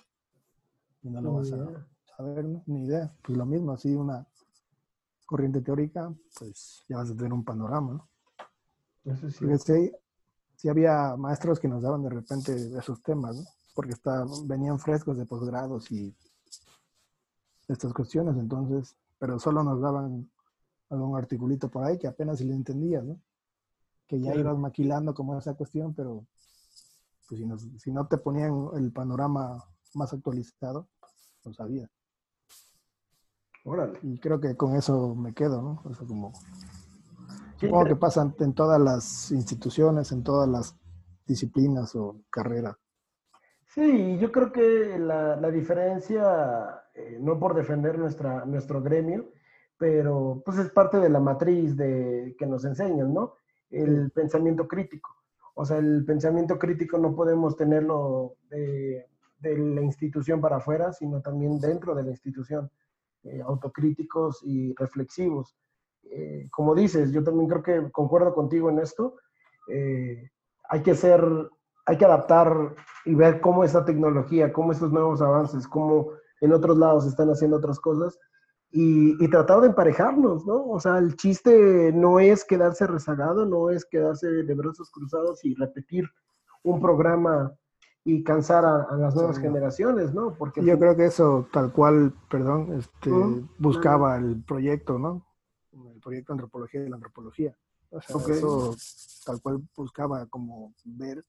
y 1.03 1.11
no 1.11 1.21
lo 1.21 1.35
vas 1.35 1.53
a 1.53 1.87
saber, 2.17 2.45
¿no? 2.45 2.63
ni 2.67 2.85
idea. 2.85 3.15
Pues 3.23 3.37
lo 3.37 3.47
mismo, 3.47 3.73
así 3.73 3.95
una 3.95 4.27
corriente 5.27 5.61
teórica, 5.61 6.15
pues 6.39 6.85
ya 6.89 6.99
vas 6.99 7.11
a 7.11 7.17
tener 7.17 7.33
un 7.33 7.45
panorama, 7.45 7.93
¿no? 7.95 9.13
Eso 9.13 9.31
sí. 9.31 9.45
Sí, 10.65 10.69
había 10.71 11.15
maestros 11.17 11.61
que 11.61 11.69
nos 11.69 11.83
daban 11.83 12.03
de 12.03 12.09
repente 12.09 12.55
esos 12.79 13.03
temas, 13.03 13.37
¿no? 13.37 13.43
Porque 13.75 13.93
está, 13.93 14.25
venían 14.47 14.79
frescos 14.79 15.19
de 15.19 15.27
posgrados 15.27 15.93
y 15.93 16.17
estas 17.69 17.93
cuestiones, 17.93 18.37
entonces, 18.39 18.97
pero 19.19 19.39
solo 19.39 19.63
nos 19.63 19.83
daban 19.83 20.31
algún 20.89 21.19
articulito 21.19 21.69
por 21.69 21.85
ahí 21.85 21.99
que 21.99 22.07
apenas 22.07 22.39
si 22.39 22.45
le 22.45 22.55
entendía, 22.55 23.03
¿no? 23.03 23.21
Que 24.07 24.19
ya 24.19 24.35
ibas 24.35 24.57
maquilando 24.57 25.13
como 25.13 25.37
esa 25.39 25.53
cuestión, 25.53 25.93
pero 25.93 26.27
pues 27.29 27.41
si, 27.41 27.79
si 27.79 27.93
no 27.93 28.07
te 28.07 28.17
ponían 28.17 28.69
el 28.77 28.91
panorama 28.91 29.63
más 29.93 30.15
actualizado, 30.15 30.89
no 31.45 31.53
sabías. 31.53 31.91
Y 34.03 34.19
creo 34.19 34.41
que 34.41 34.57
con 34.57 34.77
eso 34.77 35.15
me 35.15 35.35
quedo, 35.35 35.61
¿no? 35.61 35.83
O 35.85 36.07
como, 36.07 36.33
supongo 37.65 37.85
que 37.85 37.97
pasa 37.97 38.35
en 38.39 38.55
todas 38.55 38.81
las 38.81 39.31
instituciones, 39.33 40.13
en 40.13 40.23
todas 40.23 40.49
las 40.49 40.77
disciplinas 41.27 41.95
o 41.95 42.21
carreras. 42.31 42.77
Sí, 43.67 44.19
yo 44.19 44.31
creo 44.31 44.53
que 44.53 44.99
la, 44.99 45.37
la 45.37 45.51
diferencia, 45.51 46.83
eh, 46.95 47.19
no 47.21 47.39
por 47.39 47.55
defender 47.55 47.99
nuestra, 47.99 48.45
nuestro 48.45 48.81
gremio, 48.83 49.33
pero 49.77 50.43
pues 50.45 50.59
es 50.59 50.71
parte 50.71 50.99
de 50.99 51.09
la 51.09 51.19
matriz 51.19 51.77
de, 51.77 52.37
que 52.39 52.47
nos 52.47 52.65
enseñan, 52.65 53.13
¿no? 53.13 53.35
El 53.71 54.11
pensamiento 54.13 54.69
crítico. 54.69 55.11
O 55.55 55.65
sea, 55.65 55.79
el 55.79 56.05
pensamiento 56.05 56.59
crítico 56.59 56.99
no 56.99 57.15
podemos 57.15 57.57
tenerlo 57.57 58.37
de, 58.49 59.07
de 59.39 59.59
la 59.59 59.83
institución 59.83 60.41
para 60.41 60.57
afuera, 60.57 60.93
sino 60.93 61.21
también 61.21 61.59
dentro 61.59 61.95
de 61.95 62.05
la 62.05 62.11
institución. 62.11 62.71
Eh, 63.25 63.41
autocríticos 63.41 64.43
y 64.43 64.75
reflexivos. 64.75 65.57
Eh, 66.11 66.49
como 66.51 66.75
dices, 66.75 67.13
yo 67.13 67.23
también 67.23 67.49
creo 67.49 67.63
que 67.63 67.93
concuerdo 67.93 68.35
contigo 68.35 68.71
en 68.71 68.79
esto. 68.79 69.17
Eh, 69.69 70.31
hay 70.69 70.83
que 70.83 70.95
ser, 70.95 71.23
hay 71.87 71.99
que 71.99 72.05
adaptar 72.05 72.75
y 73.05 73.15
ver 73.15 73.41
cómo 73.41 73.65
esta 73.65 73.85
tecnología, 73.85 74.53
cómo 74.53 74.73
estos 74.73 74.93
nuevos 74.93 75.21
avances, 75.21 75.67
cómo 75.69 76.11
en 76.41 76.53
otros 76.53 76.79
lados 76.79 77.07
están 77.07 77.31
haciendo 77.31 77.57
otras 77.57 77.81
cosas 77.81 78.19
y, 78.71 79.23
y, 79.25 79.29
tratar 79.29 79.61
de 79.61 79.69
emparejarnos, 79.69 80.45
¿no? 80.47 80.67
O 80.67 80.81
sea, 80.81 80.99
el 80.99 81.15
chiste 81.17 81.93
no 81.93 82.19
es 82.19 82.45
quedarse 82.45 82.87
rezagado, 82.87 83.47
no 83.47 83.71
es 83.71 83.85
quedarse 83.85 84.27
de 84.27 84.55
brazos 84.55 84.91
cruzados 84.91 85.45
y 85.45 85.55
repetir 85.55 86.09
un 86.65 86.81
programa 86.81 87.55
y 88.05 88.23
cansar 88.23 88.65
a, 88.65 88.97
las 88.97 89.15
nuevas 89.15 89.39
generaciones, 89.39 90.13
¿no? 90.13 90.35
Porque 90.35 90.63
yo 90.63 90.79
creo 90.79 90.95
que 90.95 91.07
eso 91.07 91.47
tal 91.53 91.73
cual, 91.73 92.13
perdón, 92.29 92.75
este, 92.75 93.11
buscaba 93.59 94.17
el 94.17 94.43
proyecto, 94.43 94.99
¿no? 94.99 95.25
El 95.95 96.01
proyecto 96.01 96.33
antropología 96.33 96.81
de 96.83 96.89
la 96.89 96.97
antropología. 96.97 97.57
O 97.91 98.01
sea, 98.01 98.17
eso 98.35 98.77
tal 99.25 99.41
cual 99.41 99.63
buscaba 99.77 100.27
como 100.27 100.75
ver 100.85 101.25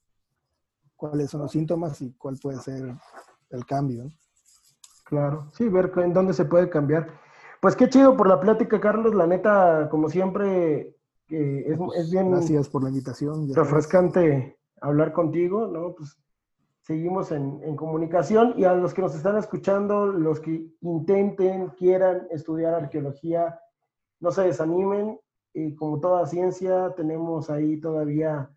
cuáles 0.95 1.29
son 1.29 1.41
los 1.41 1.51
síntomas 1.51 2.01
y 2.01 2.13
cuál 2.13 2.37
puede 2.41 2.59
ser 2.59 2.95
el 3.49 3.65
cambio. 3.65 4.09
Claro, 5.03 5.51
sí, 5.53 5.69
ver 5.69 5.91
en 5.97 6.13
dónde 6.13 6.33
se 6.33 6.45
puede 6.45 6.69
cambiar. 6.69 7.19
Pues 7.61 7.75
qué 7.75 7.89
chido 7.89 8.15
por 8.17 8.27
la 8.27 8.39
plática, 8.39 8.79
Carlos. 8.79 9.13
La 9.15 9.27
neta, 9.27 9.87
como 9.89 10.09
siempre, 10.09 10.95
es, 11.27 11.67
es, 11.67 11.77
pues, 11.77 12.11
bien. 12.11 12.31
Gracias 12.31 12.69
por 12.69 12.83
la 12.83 12.89
invitación. 12.89 13.53
Refrescante 13.53 14.57
hablar 14.81 15.13
contigo, 15.13 15.67
¿no? 15.67 15.95
Pues 15.95 16.17
seguimos 16.81 17.31
en, 17.31 17.75
comunicación 17.75 18.53
y 18.57 18.65
a 18.65 18.73
los 18.73 18.93
que 18.93 19.01
nos 19.01 19.15
están 19.15 19.37
escuchando, 19.37 20.05
los 20.05 20.39
que 20.39 20.67
intenten, 20.81 21.69
quieran 21.69 22.27
estudiar 22.29 22.75
arqueología, 22.75 23.59
no 24.25 24.31
se 24.31 24.41
desanimen. 24.41 25.19
y 25.53 25.75
como 25.75 25.99
toda 25.99 26.25
ciencia, 26.25 26.93
tenemos 26.97 27.49
ahí 27.49 27.79
todavía 27.79 28.49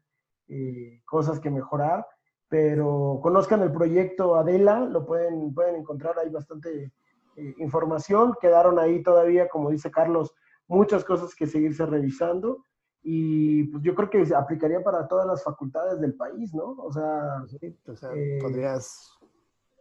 eh, 0.48 1.02
cosas 1.04 1.38
que 1.38 1.50
mejorar, 1.50 2.04
pero 2.48 3.20
conozcan 3.22 3.61
el 3.62 3.70
proyecto 3.70 4.35
Adela, 4.35 4.81
lo 4.81 5.04
pueden, 5.07 5.54
pueden 5.54 5.76
encontrar 5.76 6.18
ahí 6.18 6.31
bastante 6.31 6.90
eh, 7.37 7.54
información. 7.59 8.35
Quedaron 8.40 8.78
ahí 8.78 9.02
todavía, 9.02 9.48
como 9.48 9.70
dice 9.70 9.90
Carlos, 9.90 10.35
muchas 10.66 11.04
cosas 11.04 11.35
que 11.35 11.46
seguirse 11.46 11.85
revisando 11.87 12.64
y 13.02 13.64
pues 13.64 13.83
yo 13.85 13.94
creo 13.94 14.11
que 14.11 14.26
se 14.26 14.35
aplicaría 14.35 14.83
para 14.83 15.07
todas 15.07 15.26
las 15.26 15.44
facultades 15.44 16.00
del 16.00 16.14
país, 16.14 16.52
¿no? 16.54 16.70
O 16.78 16.90
sea, 16.90 17.44
eh, 17.61 18.38
podrías 18.40 19.17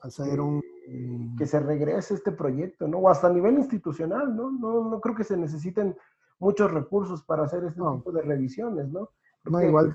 hacer 0.02 0.40
un... 0.40 0.62
Que 1.38 1.46
se 1.46 1.60
regrese 1.60 2.14
este 2.14 2.32
proyecto, 2.32 2.88
¿no? 2.88 3.00
O 3.00 3.10
hasta 3.10 3.28
a 3.28 3.34
nivel 3.34 3.56
institucional, 3.58 4.34
¿no? 4.34 4.52
No, 4.52 4.90
no 4.90 5.02
creo 5.02 5.16
que 5.16 5.26
se 5.26 5.36
necesiten 5.36 5.98
muchos 6.40 6.72
recursos 6.72 7.24
para 7.24 7.44
hacer 7.44 7.64
este 7.66 7.82
tipo 7.82 8.12
de 8.12 8.22
revisiones, 8.22 8.88
¿no? 8.90 9.10
no, 9.46 9.62
igual 9.62 9.94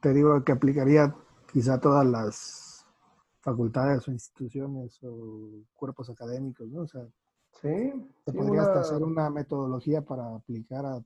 te 0.00 0.12
digo 0.12 0.42
que 0.44 0.52
aplicaría 0.52 1.14
quizá 1.52 1.80
todas 1.80 2.04
las 2.04 2.86
facultades 3.40 4.06
o 4.06 4.12
instituciones 4.12 4.98
o 5.02 5.64
cuerpos 5.74 6.10
académicos, 6.10 6.68
¿no? 6.68 6.82
O 6.82 6.86
sea, 6.86 7.06
sí, 7.60 7.92
se 8.24 8.32
podría 8.32 8.62
hasta 8.62 8.80
hacer 8.80 9.02
una 9.02 9.30
metodología 9.30 10.02
para 10.02 10.34
aplicar 10.34 10.86
a 10.86 11.02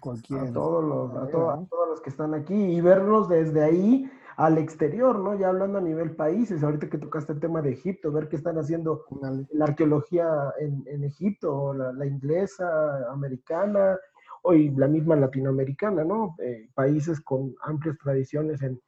a 0.00 0.52
todos 0.52 0.84
los, 0.84 1.10
a, 1.16 1.28
todos 1.28 1.88
los 1.88 2.00
que 2.00 2.10
están 2.10 2.34
aquí 2.34 2.54
y 2.54 2.80
verlos 2.80 3.28
desde 3.28 3.64
ahí 3.64 4.10
al 4.38 4.56
exterior, 4.56 5.18
¿no? 5.18 5.36
Ya 5.36 5.48
hablando 5.48 5.78
a 5.78 5.80
nivel 5.80 6.14
países, 6.14 6.62
ahorita 6.62 6.88
que 6.88 6.98
tocaste 6.98 7.32
el 7.32 7.40
tema 7.40 7.60
de 7.60 7.72
Egipto, 7.72 8.12
ver 8.12 8.28
qué 8.28 8.36
están 8.36 8.56
haciendo 8.56 9.04
la 9.50 9.64
arqueología 9.64 10.54
en, 10.60 11.02
Egipto, 11.02 11.74
la, 11.74 12.06
inglesa, 12.06 13.10
americana, 13.10 13.98
o 14.42 14.52
la 14.52 14.86
misma 14.86 15.16
latinoamericana, 15.16 16.04
¿no? 16.04 16.36
Eh, 16.38 16.68
países 16.72 17.20
con 17.20 17.52
amplias 17.62 17.98
tradiciones 17.98 18.62
en, 18.62 18.80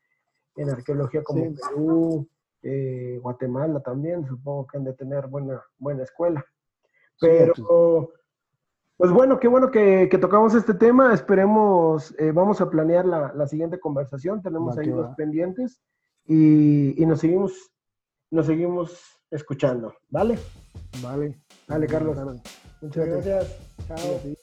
arqueología 0.70 1.24
como 1.24 1.53
Perú, 1.53 2.28
eh, 2.62 3.18
Guatemala 3.20 3.80
también, 3.80 4.24
supongo 4.28 4.68
que 4.68 4.78
han 4.78 4.84
de 4.84 4.92
tener 4.92 5.26
buena, 5.26 5.61
buena 5.78 6.05
escuela. 6.05 6.44
Pero... 7.18 8.12
Pues 9.01 9.12
bueno, 9.12 9.40
qué 9.40 9.48
bueno 9.48 9.70
que, 9.70 10.07
tocamos 10.20 10.55
este 10.55 10.74
tema. 10.74 11.14
Esperemos, 11.14 12.14
eh, 12.18 12.32
vamos 12.32 12.61
a 12.61 12.68
planear 12.68 13.07
la, 13.07 13.46
siguiente 13.46 13.80
conversación. 13.80 14.42
Tenemos 14.42 14.76
ahí 14.76 14.90
dos 14.90 15.14
pendientes 15.16 15.80
y, 16.26 17.03
nos 17.07 17.20
seguimos, 17.20 17.70
nos 18.30 18.44
seguimos 18.44 19.01
escuchando. 19.30 19.94
¿Vale? 20.11 20.38
Vale. 21.03 21.40
Dale, 21.66 21.86
Carlos. 21.86 22.18
Muchas 22.82 23.07
gracias. 23.07 23.59
Chao. 23.88 24.34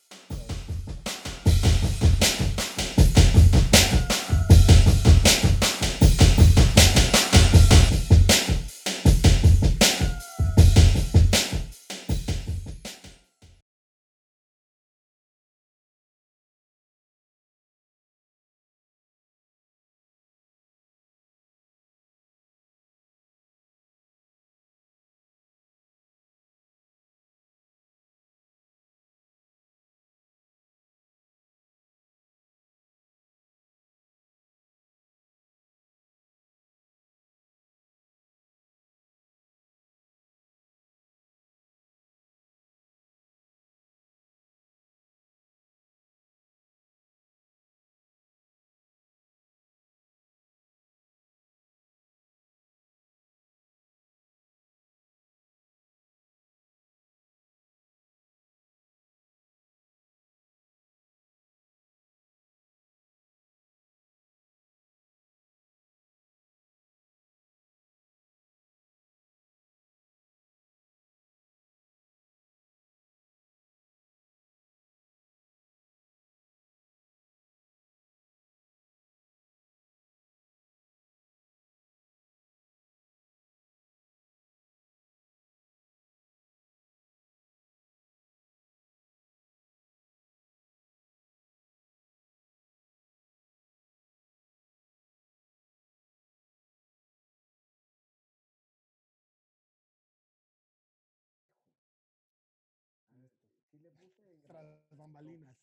Tras 104.59 104.97
bambalinas. 104.97 105.55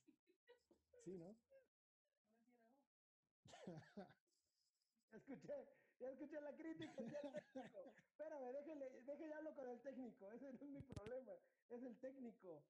Sí, 1.05 1.19
¿no? 1.19 1.35
Ya 5.11 5.19
escuché, 5.19 5.55
ya 6.01 6.11
escuché 6.11 6.41
la 6.41 6.55
crítica. 6.57 6.93
Espérame, 8.11 8.53
déjale, 8.53 8.91
déjale 9.07 9.35
hablo 9.35 9.55
con 9.55 9.69
el 9.69 9.81
técnico. 9.81 10.31
Ese 10.33 10.53
no 10.53 10.59
es 10.59 10.63
mi 10.63 10.81
problema, 10.83 11.33
es 11.71 11.83
el 11.83 11.97
técnico. 11.99 12.63